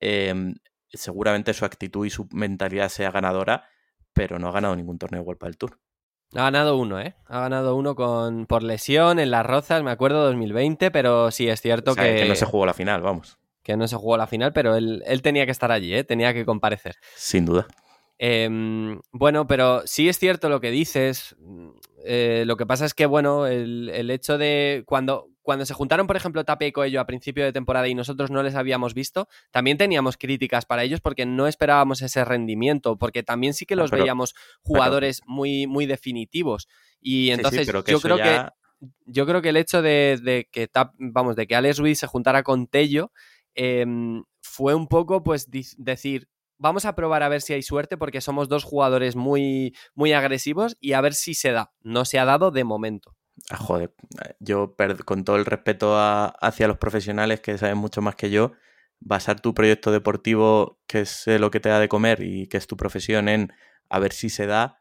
[0.00, 0.54] Em,
[0.94, 3.64] seguramente su actitud y su mentalidad sea ganadora,
[4.12, 5.78] pero no ha ganado ningún torneo de World del Tour.
[6.34, 7.14] Ha ganado uno, ¿eh?
[7.26, 11.60] Ha ganado uno con, por lesión en las Rozas, me acuerdo, 2020, pero sí es
[11.60, 12.16] cierto que...
[12.16, 13.38] que no se jugó la final, vamos.
[13.62, 16.04] Que no se jugó la final, pero él, él tenía que estar allí, ¿eh?
[16.04, 16.96] Tenía que comparecer.
[17.14, 17.66] Sin duda.
[18.18, 21.36] Em, bueno, pero sí es cierto lo que dices.
[22.04, 26.06] Eh, lo que pasa es que, bueno, el, el hecho de cuando, cuando se juntaron,
[26.06, 29.28] por ejemplo, Tapia y Coello a principio de temporada y nosotros no les habíamos visto,
[29.50, 33.90] también teníamos críticas para ellos porque no esperábamos ese rendimiento, porque también sí que los
[33.90, 36.66] veíamos jugadores muy, muy definitivos.
[36.98, 38.46] Y entonces yo creo que
[39.06, 42.66] yo creo que el hecho de, que vamos, de que Alex Ruiz se juntara con
[42.66, 43.12] Tello
[43.54, 46.28] em, fue un poco, pues, decir,
[46.58, 50.76] vamos a probar a ver si hay suerte porque somos dos jugadores muy, muy agresivos
[50.80, 51.72] y a ver si se da.
[51.82, 53.16] No se ha dado de momento.
[53.50, 53.92] Ah, joder,
[54.40, 58.52] yo con todo el respeto hacia los profesionales que saben mucho más que yo,
[59.00, 62.66] basar tu proyecto deportivo, que es lo que te da de comer y que es
[62.66, 63.52] tu profesión, en
[63.90, 64.80] a ver si se da,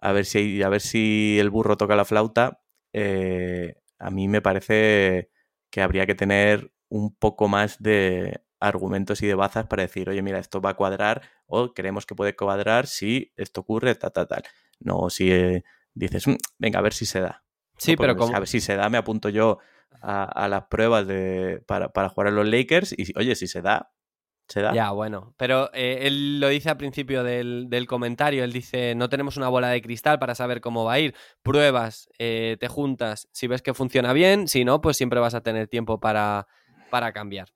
[0.00, 2.60] a ver si, a ver si el burro toca la flauta,
[2.92, 5.30] eh, a mí me parece
[5.70, 10.20] que habría que tener un poco más de argumentos y de bazas para decir, oye,
[10.22, 14.26] mira, esto va a cuadrar o creemos que puede cuadrar si esto ocurre, tal, tal,
[14.28, 14.42] tal.
[14.80, 15.62] No, si eh,
[15.94, 17.44] dices, mm, venga, a ver si se da.
[17.80, 18.36] Sí, pero como...
[18.36, 19.58] A si se da, me apunto yo
[20.02, 23.92] a, las pruebas de, para, para, jugar a los Lakers y, oye, si se da,
[24.48, 24.72] se da.
[24.72, 29.36] Ya, bueno, pero eh, él lo dice al principio del, comentario, él dice, no tenemos
[29.36, 33.46] una bola de cristal para saber cómo va a ir, pruebas, eh, te juntas, si
[33.46, 36.46] ves que funciona bien, si no, pues siempre vas a tener tiempo para,
[36.90, 37.48] para cambiar.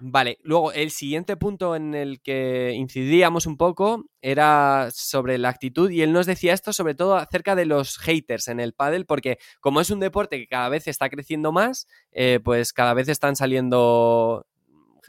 [0.00, 5.90] Vale, luego el siguiente punto en el que incidíamos un poco era sobre la actitud
[5.90, 9.38] y él nos decía esto sobre todo acerca de los haters en el pádel porque
[9.60, 13.36] como es un deporte que cada vez está creciendo más, eh, pues cada vez están
[13.36, 14.46] saliendo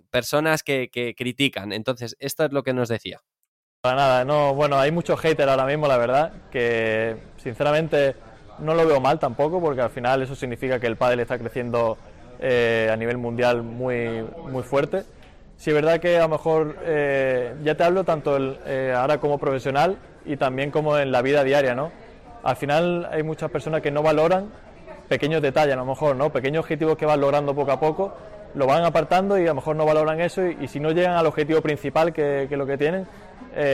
[0.09, 1.73] personas que, critican.
[1.73, 3.19] Entonces, esto es lo que nos decía.
[3.81, 8.15] Para nada, no, bueno, hay muchos haters ahora mismo, la verdad, que sinceramente
[8.59, 11.97] no lo veo mal tampoco porque al final eso significa que el pádel está creciendo
[12.39, 15.03] eh, a nivel mundial muy, muy fuerte.
[15.57, 19.39] Sí, es verdad que a lo mejor eh, ya te hablo tanto eh, ahora como
[19.39, 21.91] profesional y también como en la vida diaria, ¿no?
[22.43, 24.51] Al final hay muchas personas que no valoran
[25.09, 26.31] pequeños detalles, a lo mejor, ¿no?
[26.31, 28.13] Pequeños objetivos que van logrando poco a poco,
[28.53, 31.25] lo van apartando y a lo mejor no valoran eso y, si no llegan al
[31.25, 33.07] objetivo principal que, que lo que tienen,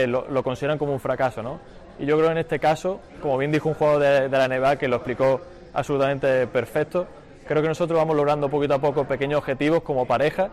[0.08, 1.60] lo, lo, consideran como un fracaso, ¿no?
[1.98, 4.76] Y yo creo en este caso, como bien dijo un jugador de, de la NBA
[4.76, 5.42] que lo explicó
[5.74, 7.06] absolutamente perfecto,
[7.46, 10.48] Creo que nosotros vamos logrando poquito a poco pequeños objetivos como pareja.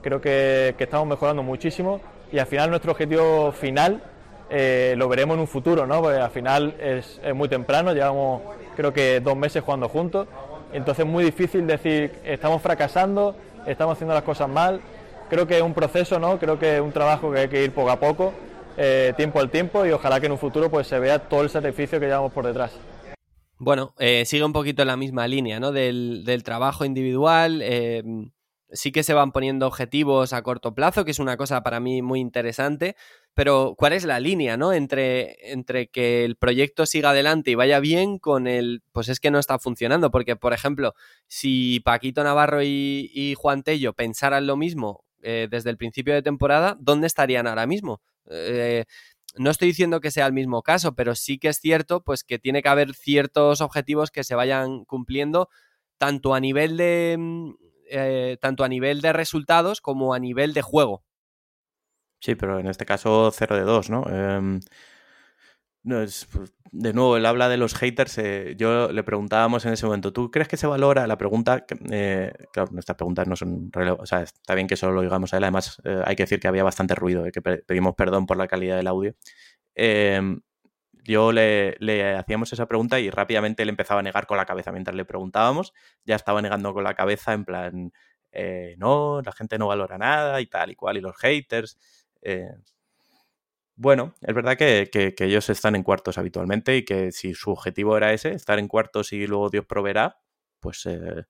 [0.00, 4.00] Creo que, estamos mejorando muchísimo y al final nuestro objetivo final
[4.48, 6.00] eh, lo veremos en un futuro, ¿no?
[6.00, 8.42] Porque al final es, muy temprano, llevamos
[8.76, 10.28] creo que dos meses jugando juntos,
[10.72, 13.34] entonces es muy difícil decir estamos fracasando,
[13.66, 14.80] estamos haciendo las cosas mal.
[15.28, 16.38] Creo que es un proceso, ¿no?
[16.38, 18.32] Creo que es un trabajo que hay que ir poco a poco,
[18.76, 21.50] eh, tiempo al tiempo y ojalá que en un futuro pues se vea todo el
[21.50, 22.78] sacrificio que llevamos por detrás.
[23.58, 25.72] Bueno, eh, sigue un poquito la misma línea, ¿no?
[25.72, 27.60] Del, trabajo individual.
[27.62, 28.02] Eh,
[28.70, 32.02] sí que se van poniendo objetivos a corto plazo, que es una cosa para mí
[32.02, 32.96] muy interesante.
[33.34, 34.72] Pero, ¿cuál es la línea, ¿no?
[34.74, 38.82] Entre, entre que el proyecto siga adelante y vaya bien con el.
[38.92, 40.10] Pues es que no está funcionando.
[40.10, 40.94] Porque, por ejemplo,
[41.26, 46.76] si Paquito Navarro y, Juan Tello pensaran lo mismo eh, desde el principio de temporada,
[46.78, 48.02] ¿dónde estarían ahora mismo?
[49.38, 52.38] No estoy diciendo que sea el mismo caso, pero sí que es cierto pues que
[52.38, 55.48] tiene que haber ciertos objetivos que se vayan cumpliendo
[55.98, 57.50] tanto a nivel de mm,
[57.88, 61.04] eh, tanto a nivel de resultados como a nivel de juego.
[62.20, 64.04] Sí, pero en este caso 0 de 2, ¿no?
[64.08, 64.60] Em,
[65.86, 68.18] no, es, pues, de nuevo, él habla de los haters.
[68.18, 71.64] Eh, yo le preguntábamos en ese momento, ¿tú crees que se valora la pregunta?
[71.90, 74.02] Eh, claro, nuestras preguntas no son relevantes.
[74.02, 75.44] O sea, está bien que solo lo digamos a él.
[75.44, 78.76] Además, eh, hay que decir que había bastante ruido, que pedimos perdón por la calidad
[78.76, 79.14] del audio.
[81.04, 81.76] Yo le,
[82.18, 84.72] hacíamos esa pregunta y rápidamente él empezaba a negar con la cabeza.
[84.72, 85.72] Mientras le preguntábamos,
[86.04, 87.92] ya estaba negando con la cabeza en plan,
[88.76, 91.78] no, la gente no valora nada y tal y cual, y los haters.
[93.78, 98.14] Bueno, es verdad que, ellos están en cuartos habitualmente y que si su objetivo era
[98.14, 100.18] ese, estar en cuartos y luego Dios proveerá,
[100.60, 101.24] pues eh,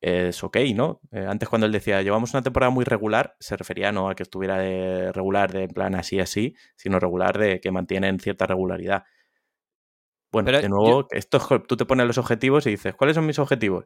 [0.00, 1.00] es ok, ¿no?
[1.12, 4.22] Eh, antes cuando él decía, llevamos una temporada muy regular, se refería no a que
[4.22, 9.04] estuviera de regular de en plan así así, sino regular de que mantienen cierta regularidad.
[10.32, 13.84] Bueno, de nuevo, esto, tú te pones los objetivos y dices, ¿cuáles son mis objetivos?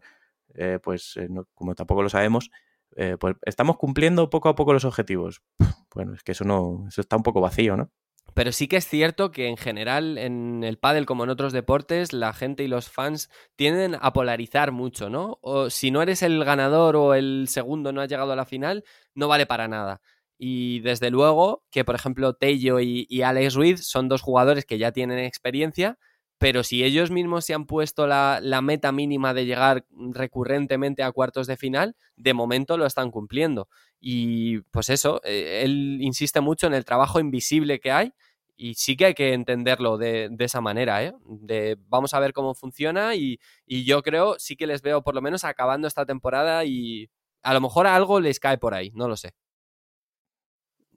[0.54, 1.18] Eh, pues
[1.54, 2.50] como tampoco lo sabemos,
[2.96, 5.42] eh, pues estamos cumpliendo poco a poco los objetivos.
[5.92, 7.90] Bueno, es que eso no, eso está un poco vacío, ¿no?
[8.32, 12.12] Pero sí que es cierto que en general en el pádel como en otros deportes
[12.12, 15.38] la gente y los fans tienden a polarizar mucho, ¿no?
[15.42, 18.84] O si no eres el ganador o el segundo no has llegado a la final,
[19.14, 20.00] no vale para nada.
[20.38, 24.78] Y desde luego que, por ejemplo, Tello y, y Alex Ruiz son dos jugadores que
[24.78, 25.98] ya tienen experiencia,
[26.40, 31.46] pero si ellos mismos se han puesto la, meta mínima de llegar recurrentemente a cuartos
[31.46, 33.68] de final, de momento lo están cumpliendo.
[34.00, 38.14] Y pues eso, eh, él insiste mucho en el trabajo invisible que hay
[38.56, 41.12] y sí que hay que entenderlo de, esa manera, ¿eh?
[41.26, 45.14] De vamos a ver cómo funciona y, y, yo creo, sí que les veo por
[45.14, 47.10] lo menos acabando esta temporada y
[47.42, 49.34] a lo mejor algo les cae por ahí, no lo sé.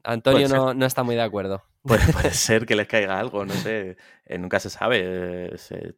[0.06, 1.64] Antonio no, no, está muy de acuerdo.
[1.84, 5.52] Puede, ser que les caiga algo, no sé, eh, nunca se sabe.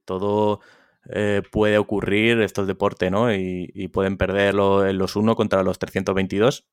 [0.03, 0.61] todo
[1.09, 3.33] eh, puede ocurrir, esto es deporte, ¿no?
[3.33, 6.67] Y, pueden perderlo en los 1 contra los 322.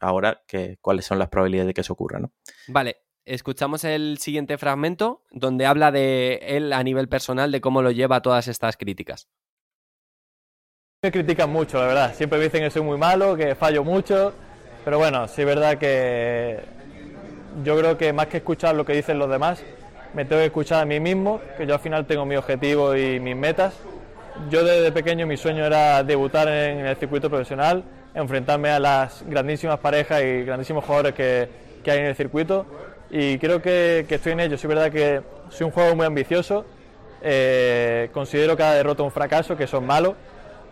[0.00, 0.42] Ahora,
[0.80, 2.32] ¿cuáles son las probabilidades de que eso ocurra, no?
[2.68, 7.90] Vale, escuchamos el siguiente fragmento donde habla de él a nivel personal, de cómo lo
[7.90, 9.28] lleva todas estas críticas.
[11.02, 12.14] Me critican mucho, la verdad.
[12.14, 14.32] Siempre me dicen que soy muy malo, que fallo mucho,
[14.84, 16.60] pero bueno, sí es verdad que
[17.64, 19.62] yo creo que más que escuchar lo que dicen los demás,
[20.14, 23.18] me tengo que escuchar a mí mismo, que yo al final tengo mi objetivo y
[23.20, 23.74] mis metas.
[24.50, 27.84] Yo desde pequeño mi sueño era debutar en el circuito profesional,
[28.14, 31.48] enfrentarme a las grandísimas parejas y grandísimos jugadores que,
[31.82, 32.66] que hay en el circuito
[33.12, 34.56] y creo que, estoy en ello.
[34.56, 36.64] Sí es verdad que soy un juego muy ambicioso,
[37.20, 40.14] eh, considero cada derrota un fracaso, que son malos,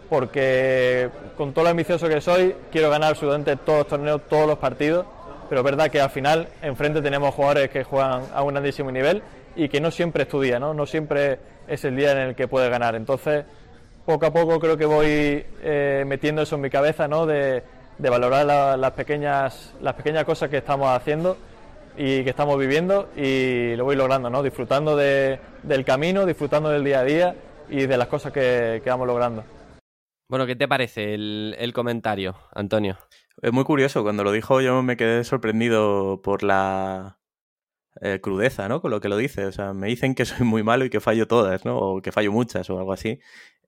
[0.09, 4.59] porque con todo lo ambicioso que soy quiero ganar absolutamente todos los torneos, todos los
[4.59, 5.05] partidos,
[5.50, 9.20] pero es verdad que al final enfrente tenemos jugadores que juegan a un grandísimo nivel
[9.56, 10.72] y que no siempre estudia, ¿no?
[10.74, 12.94] no siempre es el día en el que puede ganar.
[12.94, 13.44] Entonces,
[14.06, 17.26] poco a poco creo que voy eh, metiendo eso en mi cabeza, ¿no?
[17.26, 17.64] de,
[17.98, 21.36] valorar la, las, pequeñas, las pequeñas cosas que estamos haciendo
[21.98, 24.44] y que estamos viviendo y lo voy logrando, ¿no?
[24.44, 27.34] disfrutando de, del camino, disfrutando del día a día
[27.68, 29.42] y de las cosas que, que vamos logrando.
[30.28, 32.96] Bueno, ¿qué te parece el, el, comentario, Antonio?
[33.42, 37.18] Es muy curioso, cuando lo dijo yo me quedé sorprendido por la
[38.03, 38.83] eh, crudeza, ¿no?
[38.83, 39.46] Con lo que lo dice.
[39.46, 41.79] O sea, me dicen que soy muy malo y que fallo todas, ¿no?
[41.79, 43.20] O que fallo muchas o algo así.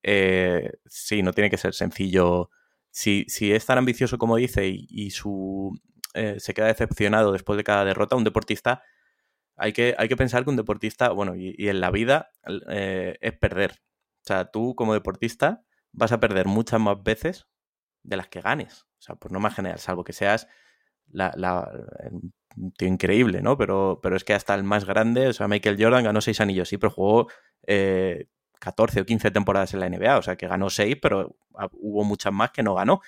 [0.02, 2.50] Eh, sí, no tiene que ser sencillo.
[2.90, 5.72] Si, si es tan ambicioso como dice y, y su
[6.14, 8.82] eh, se queda decepcionado después de cada derrota, un deportista,
[9.56, 12.30] hay que, hay que pensar que un deportista, bueno, y, y en la vida
[12.68, 13.72] eh, es perder.
[14.22, 17.46] O sea, tú como deportista vas a perder muchas más veces
[18.02, 18.86] de las que ganes.
[19.02, 20.46] O sea, por no más general, salvo que seas
[21.10, 21.32] la,
[22.78, 23.58] tío increíble, ¿no?
[23.58, 26.68] Pero, pero es que hasta el más grande, o sea, Michael Jordan ganó seis anillos,
[26.68, 27.26] sí, pero jugó
[27.66, 28.28] eh,
[28.60, 31.36] 14 o 15 temporadas en la NBA, o sea, que ganó seis, pero
[31.72, 33.00] hubo muchas más que no ganó.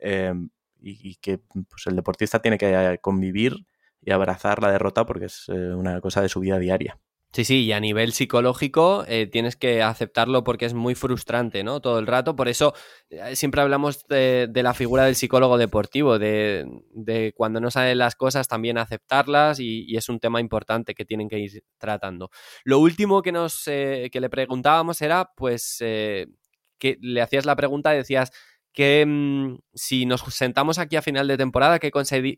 [0.00, 3.66] Y, y, que pues, el deportista tiene que convivir
[4.00, 6.98] y abrazar la derrota porque es eh, una cosa de su vida diaria.
[7.34, 11.80] Sí, sí, y a nivel psicológico eh, tienes que aceptarlo porque es muy frustrante, ¿no?
[11.80, 12.36] Todo el rato.
[12.36, 12.74] Por eso
[13.08, 18.48] eh, siempre hablamos de, la figura del psicólogo deportivo, de, cuando no salen las cosas
[18.48, 22.30] también aceptarlas y, es un tema importante que tienen que ir tratando.
[22.64, 27.92] Lo último que, nos, eh, que le preguntábamos era, pues, que le hacías la pregunta,
[27.92, 28.30] decías,
[28.74, 31.90] que mmm, si nos sentamos aquí a final de temporada, ¿qué,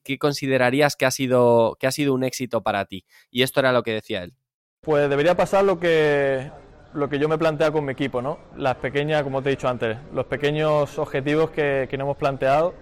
[0.04, 3.04] ¿qué, considerarías que ha, sido, que ha sido un éxito para ti?
[3.30, 4.34] Y esto era lo que decía él.
[4.84, 6.50] Pues debería pasar lo que,
[6.92, 8.38] lo que yo me plantea con mi equipo, ¿no?
[8.56, 12.74] Las pequeñas, como te he dicho antes, los pequeños objetivos que, que nos hemos planteado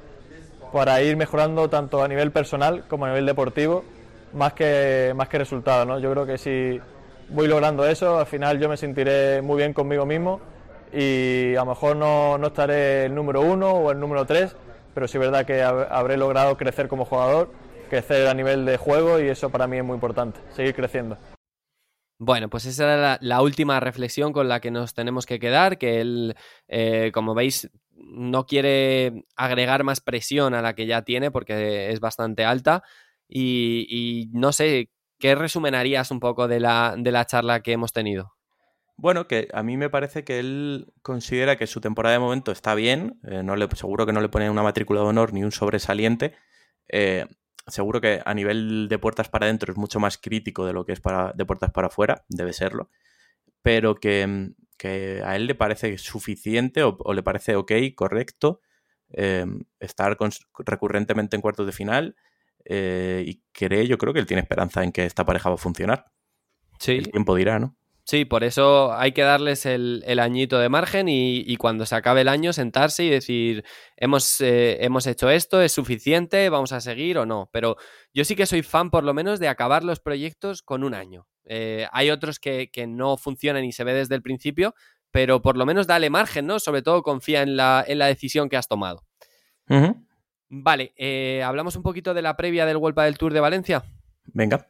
[0.73, 3.85] para ir mejorando tanto a nivel personal como a nivel deportivo,
[4.33, 6.01] más que, más que resultados, ¿no?
[6.01, 6.81] Yo creo que si
[7.29, 10.41] voy logrando eso, al final yo me sentiré muy bien conmigo mismo
[10.93, 14.57] y a lo mejor no, no estaré el número uno o el número tres,
[14.93, 17.51] pero sí es verdad que habré logrado crecer como jugador,
[17.91, 21.17] crecer a nivel de juego y eso para mí es muy importante, seguir creciendo.
[22.25, 26.01] Bueno, pues esa era la, última reflexión con la que nos tenemos que quedar, que
[26.01, 26.37] él,
[26.69, 31.99] eh, como veis, no quiere agregar más presión a la que ya tiene porque es
[31.99, 32.85] bastante alta
[33.29, 38.37] y, no sé, ¿qué resumenarías un poco de la, de la charla que hemos tenido?
[38.97, 42.77] Bueno, que a mí me parece que él considera que su temporada de momento está
[42.77, 45.51] bien, eh, no le, seguro que no le pone una matrícula de honor ni un
[45.51, 46.37] sobresaliente,
[46.89, 47.27] eh,
[47.67, 50.93] seguro que a nivel de puertas para adentro es mucho más crítico de lo que
[50.93, 52.91] es para, de puertas para afuera, debe serlo,
[53.63, 58.61] pero que, que a él le parece suficiente o, o le parece ok, correcto,
[59.15, 59.45] eh,
[59.79, 62.17] estar con, recurrentemente en cuartos de final
[62.65, 65.59] eh, y cree, yo creo que él tiene esperanza en que esta pareja va a
[65.59, 66.13] funcionar.
[66.79, 66.93] Sí.
[66.93, 67.77] El tiempo dirá, ¿no?
[68.05, 71.95] Sí, por eso hay que darles el, el añito de margen y, y, cuando se
[71.95, 73.65] acabe el año sentarse y decir,
[73.97, 77.49] hemos, eh, hemos hecho esto, es suficiente, vamos a seguir o no.
[77.53, 77.77] Pero
[78.13, 81.29] yo sí que soy fan por lo menos de acabar los proyectos con un año.
[81.45, 84.75] Eh, hay otros que, que, no funcionan y se ve desde el principio,
[85.13, 86.59] pero por lo menos dale margen, ¿no?
[86.59, 89.05] Sobre todo confía en la, en la decisión que has tomado.
[89.69, 90.07] Uh -huh.
[90.49, 93.85] Vale, eh, hablamos un poquito de la previa del World del Tour de Valencia.
[94.27, 94.69] Venga.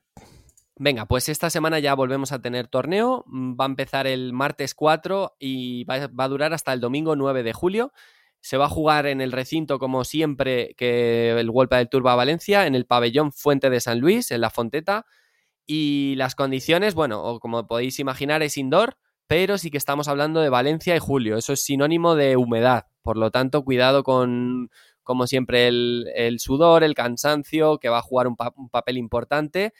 [0.84, 3.24] Venga, pues esta semana ya volvemos a tener torneo.
[3.28, 7.52] Va a empezar el martes 4 y va, a durar hasta el domingo 9 de
[7.52, 7.92] julio.
[8.40, 12.16] Se va a jugar en el recinto, como siempre, que el Vuelta del Tour a
[12.16, 15.06] Valencia, en el pabellón Fuente de San Luis, en la Fonteta.
[15.66, 18.96] Y las condiciones, bueno, como podéis imaginar, es indoor,
[19.28, 21.36] pero sí que estamos hablando de Valencia y julio.
[21.36, 22.86] Eso es sinónimo de humedad.
[23.02, 24.68] Por lo tanto, cuidado con,
[25.04, 29.72] como siempre, el, el sudor, el cansancio, que va a jugar un papel importante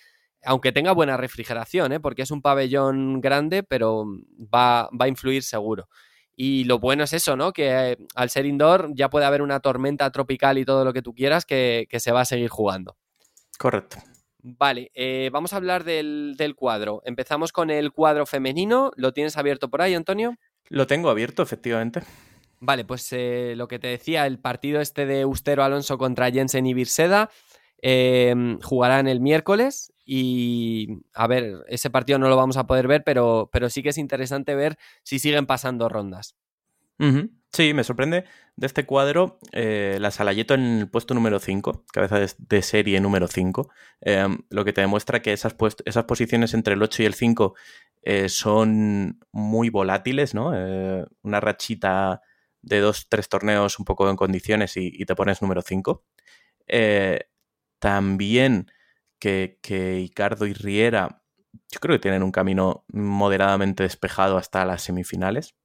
[0.45, 2.01] aunque tenga buena refrigeración, ¿eh?
[2.01, 4.05] porque es un pabellón grande, pero
[4.53, 5.89] va, va, a influir seguro.
[6.35, 7.53] Y lo bueno es eso, ¿no?
[7.53, 11.03] Que eh, al ser indoor ya puede haber una tormenta tropical y todo lo que
[11.03, 12.97] tú quieras que, que se va a seguir jugando.
[13.59, 13.99] Correcto.
[14.45, 17.01] Vale, eh, vamos a hablar del, del, cuadro.
[17.05, 18.91] Empezamos con el cuadro femenino.
[18.97, 20.37] ¿Lo tienes abierto por ahí, Antonio?
[20.69, 22.03] Lo tengo abierto, efectivamente.
[22.59, 26.67] Vale, pues eh, lo que te decía, el partido este de Ustero Alonso contra Jensen
[26.67, 27.31] y Birseda
[27.83, 33.05] eh, jugarán el miércoles y a ver, ese partido no lo vamos a poder ver,
[33.05, 36.37] pero, pero sí que es interesante ver si siguen pasando rondas.
[37.53, 38.25] Sí, me sorprende
[38.57, 43.27] de este cuadro eh, la Salayeto en el puesto número 5, cabeza de, serie número
[43.27, 43.71] 5,
[44.01, 47.55] em, lo que te demuestra que esas, posiciones entre el 8 y el 5
[48.03, 50.53] eh, son muy volátiles, ¿no?
[50.55, 52.23] Eh, una rachita
[52.63, 56.05] de dos, tres torneos un poco en condiciones y, te pones número 5.
[57.83, 58.71] También
[59.19, 61.23] que, que Icardo y Riera,
[61.71, 65.57] yo creo que tienen un camino moderadamente despejado hasta las semifinales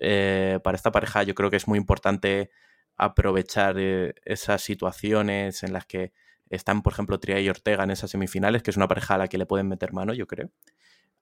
[0.00, 2.50] eh, para esta pareja yo creo que es muy importante
[2.96, 6.12] aprovechar eh, esas situaciones en las que
[6.50, 9.28] están, por ejemplo, Tria y Ortega en esas semifinales, que es una pareja a la
[9.28, 10.50] que le pueden meter mano, yo creo.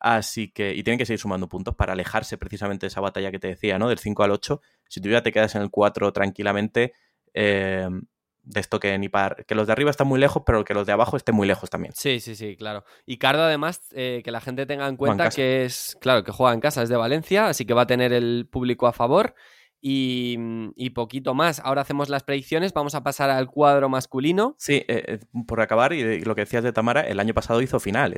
[0.01, 3.39] Así que, y tienen que seguir sumando puntos para alejarse precisamente de esa batalla que
[3.39, 3.89] te decía, ¿no?
[3.89, 4.61] Del 5 al 8.
[4.89, 6.95] Si tú ya te quedas en el 4 tranquilamente,
[7.35, 7.89] eh,
[8.43, 10.86] de esto que ni par, que los de arriba están muy lejos, pero que los
[10.86, 11.93] de abajo estén muy lejos también.
[11.97, 12.84] Sí, sí, sí, claro.
[13.07, 16.55] Y Cardo, además, eh, que la gente tenga en cuenta que es, claro, que juega
[16.55, 19.34] en casa, es de Valencia, así que va a tener el público a favor.
[19.82, 21.61] Y, poquito más.
[21.61, 22.74] Ahora hacemos las predicciones.
[22.74, 24.55] Vamos a pasar al cuadro masculino.
[24.59, 27.80] Sí, eh, eh, por acabar, y, lo que decías de Tamara, el año pasado hizo
[27.80, 28.12] final.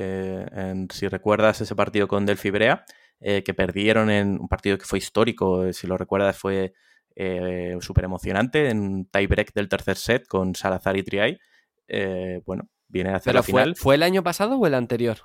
[0.91, 2.85] si recuerdas ese partido con Delphi Brea,
[3.21, 6.73] que perdieron en un partido que fue histórico, si lo recuerdas, fue
[7.15, 11.39] eh, súper emocionante en tiebreak del tercer set con Salazar y Triay.
[11.87, 13.75] Eh, bueno, viene a hacer la final.
[13.75, 15.17] ¿Fue el año pasado o el anterior?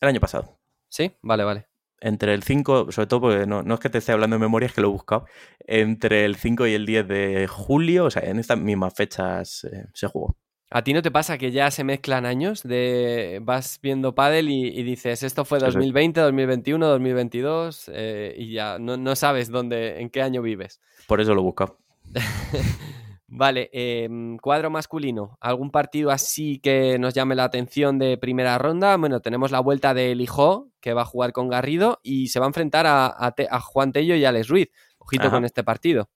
[0.00, 0.58] El año pasado.
[0.88, 1.66] Sí, vale, vale.
[2.00, 4.72] Entre el 5, sobre todo porque no, es que te esté hablando de memoria, es
[4.72, 5.26] que lo he buscado.
[5.60, 9.86] Entre el 5 y el 10 de julio, o sea, en estas mismas fechas eh,
[9.94, 10.36] se jugó.
[10.74, 12.62] ¿A ti no te pasa que ya se mezclan años?
[12.62, 17.90] De vas viendo pádel y, dices, esto fue 2020, 2021, 2022
[18.36, 20.80] y ya no, sabes dónde, en qué año vives.
[21.06, 21.76] Por eso lo busco.
[23.26, 25.36] vale, em, cuadro masculino.
[25.42, 28.96] ¿Algún partido así que nos llame la atención de primera ronda?
[28.96, 32.46] Bueno, tenemos la vuelta de Lijó, que va a jugar con Garrido y se va
[32.46, 34.70] a enfrentar a, Juan Tello y Alex Ruiz.
[34.96, 36.08] Ojito con este partido.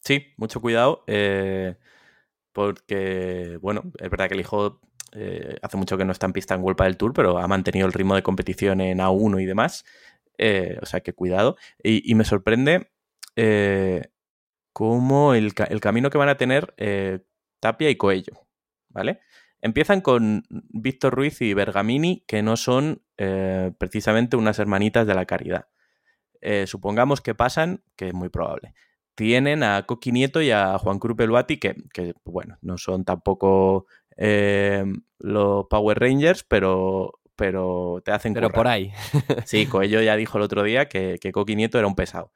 [0.00, 1.02] Sí, mucho cuidado.
[1.06, 1.76] Eh,
[2.52, 4.80] porque, bueno, es verdad que el hijo
[5.12, 7.86] eh, hace mucho que no está en pista en World del Tour, pero ha mantenido
[7.86, 9.84] el ritmo de competición en A1 y demás.
[10.38, 11.56] Eh, o sea que cuidado.
[11.82, 12.90] Y, me sorprende
[13.36, 14.08] eh,
[14.72, 16.74] cómo el, camino que van a tener
[17.60, 18.46] Tapia y Coello.
[18.88, 19.20] ¿Vale?
[19.60, 23.02] Empiezan con Víctor Ruiz y Bergamini, que no son
[23.78, 25.68] precisamente unas hermanitas de la caridad.
[26.66, 28.74] supongamos que pasan, que es muy probable
[29.14, 33.86] tienen a Coqui Nieto y a Juan Cruz Peluati, que, que, bueno, no son tampoco
[34.16, 34.84] eh,
[35.18, 38.92] los Power Rangers, pero, pero te hacen Pero por ahí.
[39.46, 42.32] sí, Coello ya dijo el otro día que, que Coqui Nieto era un pesado.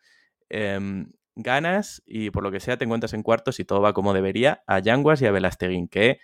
[0.49, 4.14] Em, ganas y por lo que sea te encuentras en cuartos y todo va como
[4.14, 6.18] debería a Yanguas y a Velasteguín, que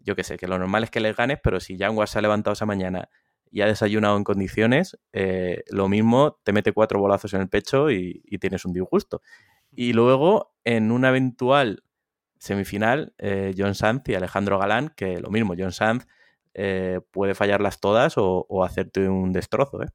[0.00, 2.22] yo que sé, que lo normal es que les ganes, pero si Yanguas se ha
[2.22, 3.08] levantado esa mañana
[3.50, 7.90] y ha desayunado en condiciones, eh, lo mismo te mete cuatro bolazos en el pecho
[7.90, 9.22] y, y tienes un disgusto.
[9.80, 11.84] Y luego, en una eventual
[12.36, 16.04] semifinal, eh, John Sanz y Alejandro Galán, que lo mismo, John Sanz
[16.52, 19.86] eh, puede fallarlas todas o, hacerte un destrozo, ¿eh?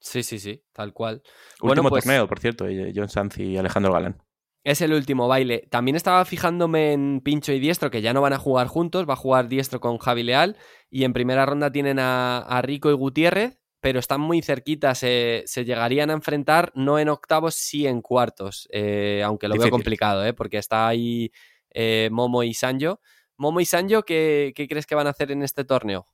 [0.00, 1.22] Sí, sí, sí, tal cual.
[1.60, 4.20] Último pues torneo, por cierto, John Sanz y Alejandro Galán.
[4.64, 5.68] Es el último baile.
[5.70, 9.12] También estaba fijándome en Pincho y Diestro, que ya no van a jugar juntos, va
[9.12, 10.56] a jugar Diestro con Javi Leal.
[10.90, 14.98] Y en primera ronda tienen a Rico y Gutiérrez, pero están muy cerquitas.
[14.98, 20.24] Se, llegarían a enfrentar no en octavos, sí en cuartos, eh, aunque lo veo complicado,
[20.24, 20.32] ¿eh?
[20.32, 21.32] porque está ahí
[21.70, 23.00] eh, Momo y Sanjo.
[23.36, 26.08] Momo y Sanjo, ¿qué, crees que van a hacer en este torneo?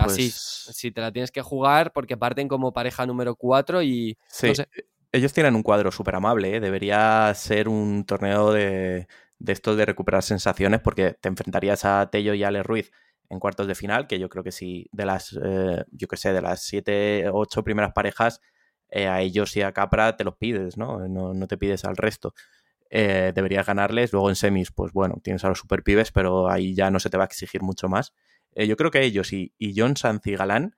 [0.00, 4.18] Así, pues si te la tienes que jugar, porque parten como pareja número 4 y...
[4.26, 4.52] Sí,
[5.12, 9.06] ellos tienen un cuadro súper amable, debería ser un torneo de,
[9.38, 12.92] de estos de recuperar sensaciones, porque te enfrentarías a Tello y Ale Ruiz
[13.30, 16.42] en cuartos de final, que yo creo que sí, de las, eh, yo sé, de
[16.42, 18.40] las siete, ocho primeras parejas,
[18.88, 21.06] eh, a ellos y a Capra te los pides, ¿no?
[21.08, 22.34] No, te pides al resto.
[22.90, 24.12] Eh, deberías ganarles.
[24.12, 27.08] Luego en semis, pues bueno, tienes a los super pibes, pero ahí ya no se
[27.08, 28.12] te va a exigir mucho más.
[28.56, 30.76] yo creo que ellos y, John Sanz y Galán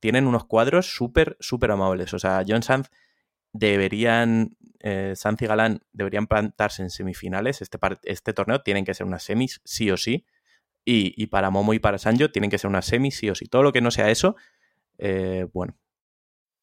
[0.00, 2.14] tienen unos cuadros súper, súper amables.
[2.14, 2.88] O sea, John Sanz
[3.52, 4.56] deberían,
[5.14, 7.60] Sanz y Galán deberían plantarse en semifinales.
[7.60, 10.24] Este, este torneo tienen que ser unas semis, sí o sí.
[10.84, 13.46] Y, para Momo y para Sanjo tienen que ser una semi, sí o sí.
[13.46, 14.34] Todo lo que no sea eso,
[14.98, 15.76] eh, bueno.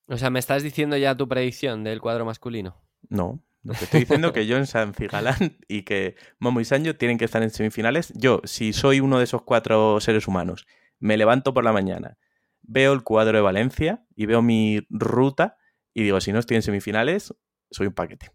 [0.07, 2.81] O sea, ¿me estás diciendo ya tu predicción del cuadro masculino?
[3.09, 6.95] No, lo que estoy diciendo que John Sanz y Galán y que Momo y Sanjo
[6.95, 8.11] tienen que estar en semifinales.
[8.15, 10.65] Yo, si soy uno de esos cuatro seres humanos,
[10.99, 12.17] me levanto por la mañana,
[12.61, 15.57] veo el cuadro de Valencia y veo mi ruta
[15.93, 17.33] y digo, si no estoy en semifinales,
[17.71, 18.31] soy un paquete.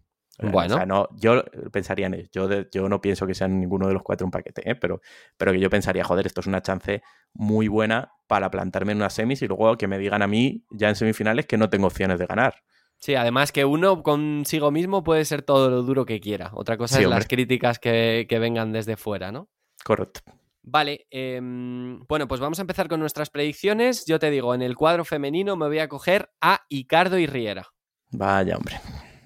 [0.51, 0.75] Bueno.
[0.75, 2.29] O sea, no, yo pensaría en.
[2.31, 4.75] Yo, yo no pienso que sean ninguno de los cuatro un paquete, ¿eh?
[4.75, 5.01] pero,
[5.37, 7.01] pero que yo pensaría, joder, esto es una chance
[7.33, 10.89] muy buena para plantarme en unas semis y luego que me digan a mí ya
[10.89, 12.55] en semifinales que no tengo opciones de ganar.
[12.99, 16.51] Sí, además que uno consigo mismo puede ser todo lo duro que quiera.
[16.53, 17.19] Otra cosa Sí, es hombre.
[17.19, 19.49] las críticas que, que vengan desde fuera, ¿no?
[19.83, 20.21] Correcto.
[20.65, 24.05] Vale, em, bueno, pues vamos a empezar con nuestras predicciones.
[24.05, 27.67] Yo te digo, en el cuadro femenino me voy a coger a Icardo y Riera.
[28.11, 28.79] Vaya, hombre.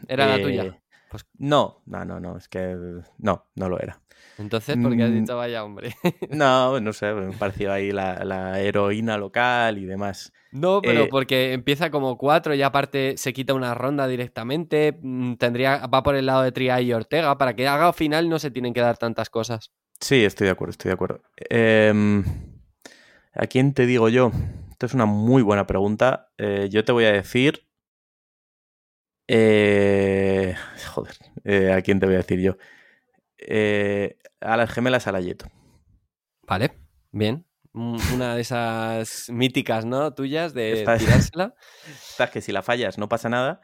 [0.08, 0.82] Era la Eh, tuya.
[1.10, 2.76] Pues- No, no, no, no, es que
[3.18, 4.00] no, no lo era.
[4.38, 5.96] Entonces, ¿por qué has mm, dicho vaya hombre?
[6.32, 10.32] No, no sé, me pareció ahí la, la heroína local y demás.
[10.52, 14.98] No, pero Eh, porque empieza como cuatro y aparte se quita una ronda directamente.
[15.02, 17.38] mm, Tendría, va por el lado de Tria y Ortega.
[17.38, 19.72] Para que haga final no se tienen que dar tantas cosas.
[20.00, 21.22] Sí, estoy de acuerdo, estoy de acuerdo.
[21.50, 22.24] Em,
[23.34, 24.32] ¿A quién te digo yo?
[24.72, 26.30] Esta es una muy buena pregunta.
[26.38, 27.67] Eh, yo te voy a decir.
[29.28, 30.56] Eh,
[30.94, 32.58] joder, eh, ¿a quién te voy a decir yo?
[33.38, 35.46] Eh, a las gemelas Alayeto.
[36.44, 36.72] Vale,
[37.12, 37.46] bien.
[37.74, 40.12] Una de esas míticas, ¿no?
[40.14, 41.54] Tuyas de Esta- tirársela.
[42.10, 43.62] Estas que si la fallas no pasa nada,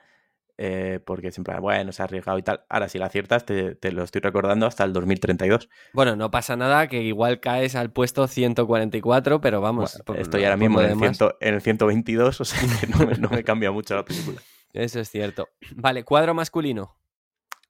[0.58, 2.64] eh, porque siempre, bueno, se ha arriesgado y tal.
[2.70, 5.68] Ahora, si la aciertas, te, te lo estoy recordando hasta el 2032.
[5.94, 10.00] Bueno, no pasa nada, que igual caes al puesto 144, pero vamos.
[10.06, 13.00] Bueno, estoy ahora mismo en el, demás, ciento- en el 122, o sea que no,
[13.18, 14.40] no me cambia mucho la película.
[14.74, 15.48] Eso es cierto.
[15.76, 16.98] Vale, cuadro masculino.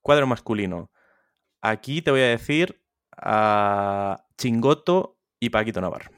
[0.02, 0.90] Cuadro masculino.
[1.62, 2.82] Aquí te voy a decir
[3.16, 6.12] a Chingoto y Paquito Navarro.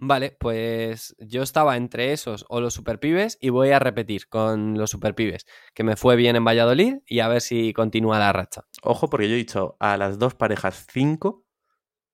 [0.00, 4.90] Vale, pues yo estaba entre esos o los superpibes y voy a repetir con los
[4.90, 8.62] superpibes, que me fue bien en Valladolid y a ver si continúa la racha.
[8.82, 11.44] Ojo, porque yo he dicho a las dos parejas 5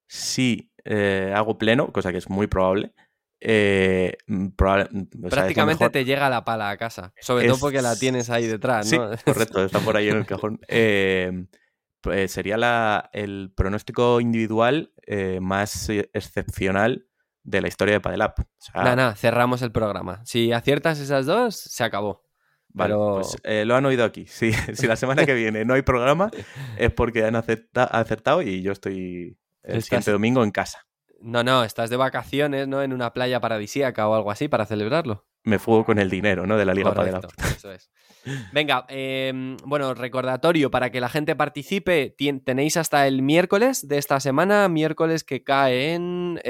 [0.08, 2.94] si eh, hago pleno, cosa que es muy probable.
[3.46, 7.60] Eh, mm, o sea, lo Prácticamente te llega la pala a casa, sobre Es- todo
[7.60, 9.10] porque la tienes ahí detrás, Sí, ¿no?
[9.24, 10.60] correcto, está por ahí en el cajón.
[10.68, 11.46] Eh,
[12.00, 17.06] pues sería la- el pronóstico individual eh, más eh, excepcional
[17.42, 18.40] de la historia de Padelap.
[18.40, 20.22] O sea, Nada, cerramos el programa.
[20.24, 22.24] Si aciertas esas dos, se acabó.
[22.70, 24.24] Vale, Pero- pues eh, lo han oído aquí.
[24.28, 26.30] Si, si la semana que viene no hay programa,
[26.78, 30.86] es porque han acerta- acertado y yo estoy el Estás- siguiente domingo en casa.
[31.24, 32.82] No, no, estás de vacaciones, ¿no?
[32.82, 35.26] En una playa paradisíaca o algo así para celebrarlo.
[35.42, 36.56] Me fugo con el dinero, ¿no?
[36.56, 37.90] De la Liga Correcto, eso es.
[38.52, 42.14] Venga, eh, bueno, recordatorio para que la gente participe.
[42.16, 46.40] tien- tenéis hasta el miércoles de esta semana, miércoles que cae en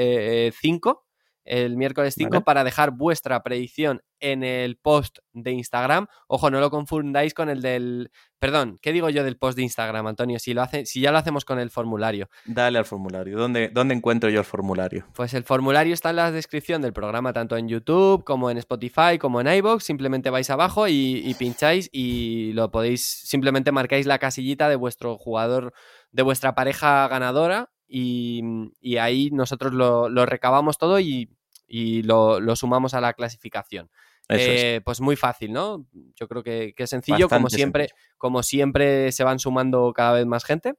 [0.61, 1.04] 5.
[1.45, 2.43] El miércoles 5 Vale.
[2.43, 6.07] para dejar vuestra predicción en el post de Instagram.
[6.27, 8.11] Ojo, no lo confundáis con el del.
[8.39, 10.39] Perdón, ¿qué digo yo del post de Instagram, Antonio?
[10.39, 12.29] Si, lo hace, si ya lo hacemos con el formulario.
[12.45, 13.37] Dale al formulario.
[13.37, 15.05] ¿Dónde, ¿Dónde encuentro yo el formulario?
[15.13, 19.17] Pues el formulario está en la descripción del programa, tanto en YouTube como en Spotify,
[19.19, 19.83] como en iVoox.
[19.83, 23.05] Simplemente vais abajo y, y pincháis y lo podéis.
[23.05, 25.73] Simplemente marcáis la casillita de vuestro jugador,
[26.11, 27.69] de vuestra pareja ganadora.
[27.87, 28.41] Y,
[28.81, 31.29] y ahí nosotros lo, lo recabamos todo y,
[31.67, 33.89] y lo, lo sumamos a la clasificación.
[34.27, 35.85] Eh, Pues muy fácil, ¿no?
[36.15, 38.15] Yo creo que, que es sencillo, como siempre, sencillo.
[38.17, 40.73] como siempre se van sumando cada vez más gente.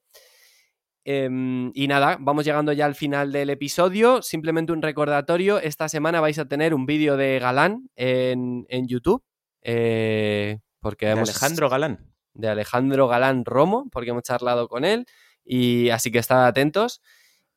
[1.04, 4.22] Em, y nada, vamos llegando ya al final del episodio.
[4.22, 5.60] Simplemente un recordatorio.
[5.60, 9.22] Esta semana vais a tener un vídeo de Galán en, en YouTube.
[9.62, 12.12] eh, porque De hemos, Alejandro Galán.
[12.34, 15.06] de Alejandro Galán Romo, porque hemos charlado con él.
[15.46, 17.00] Y así que estad atentos.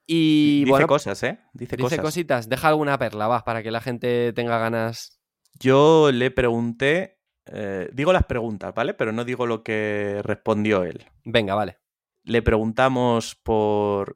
[0.05, 1.39] Y Dice bueno, cosas, ¿eh?
[1.53, 1.99] Dice, dice cosas.
[1.99, 2.49] cositas.
[2.49, 5.19] Deja alguna perla, va, para que la gente tenga ganas.
[5.59, 7.19] Yo le pregunté.
[7.45, 8.93] eh, digo las preguntas, ¿vale?
[8.93, 11.05] Pero no digo lo que respondió él.
[11.25, 11.79] Venga, vale.
[12.23, 14.15] Le preguntamos por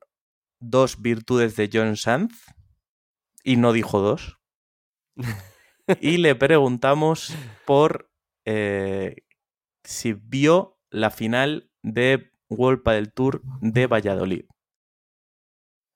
[0.60, 2.34] dos virtudes de John Sanz
[3.44, 4.40] y no dijo dos.
[6.00, 8.12] y le preguntamos por
[8.46, 9.16] eh,
[9.84, 14.46] si vio la final de World del Tour de Valladolid.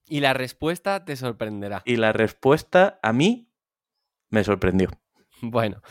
[0.10, 1.82] Y la respuesta te sorprenderá.
[1.86, 3.52] Y la respuesta a mí
[4.30, 4.90] me sorprendió.
[5.42, 5.82] Bueno,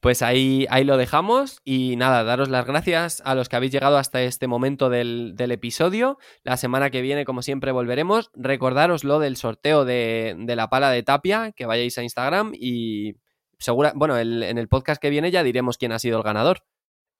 [0.00, 3.98] pues ahí, ahí lo dejamos y nada, daros las gracias a los que habéis llegado
[3.98, 6.18] hasta este momento del, del episodio.
[6.42, 8.30] La semana que viene, como siempre, volveremos.
[8.34, 13.14] Recordaros lo del sorteo de, de la pala de Tapia, que vayáis a Instagram y
[13.58, 16.64] segura, bueno, el- en el podcast que viene ya diremos quién ha sido el ganador.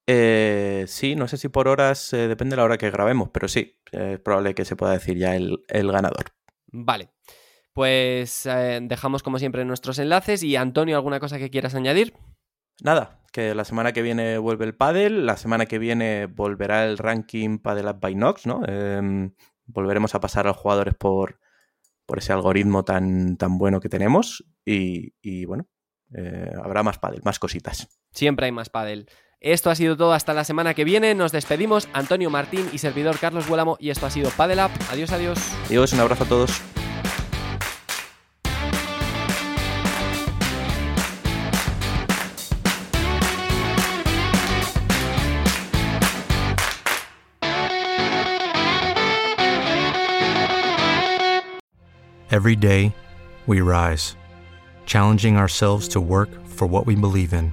[0.06, 3.48] Eh, sí, no sé si por horas, eh, depende de la hora que grabemos, pero
[3.48, 6.26] sí, eh, es probable que se pueda decir ya el, el ganador.
[6.68, 7.10] Vale,
[7.72, 12.14] pues eh, dejamos como siempre nuestros enlaces y Antonio, ¿alguna cosa que quieras añadir?
[12.82, 16.98] Nada, que la semana que viene vuelve el pádel, la semana que viene volverá el
[16.98, 18.62] ranking Padel Up by Nox, ¿no?
[18.66, 19.32] Em,
[19.64, 21.40] volveremos a pasar a los jugadores por,
[22.04, 25.66] por ese algoritmo tan, tan bueno que tenemos y, y bueno,
[26.62, 27.88] habrá más pádel, más cositas.
[28.12, 29.08] Siempre hay más pádel.
[29.40, 31.14] Esto ha sido todo hasta la semana que viene.
[31.14, 31.88] Nos despedimos.
[31.92, 33.76] Antonio Martín y servidor Carlos Buélamo.
[33.78, 34.70] Y esto ha sido Padel Up.
[34.90, 35.38] Adiós, adiós.
[35.66, 36.62] Adiós, un abrazo a todos.
[52.28, 52.92] Every day,
[53.46, 54.16] we rise,
[54.84, 57.52] challenging ourselves to work for what we believe in.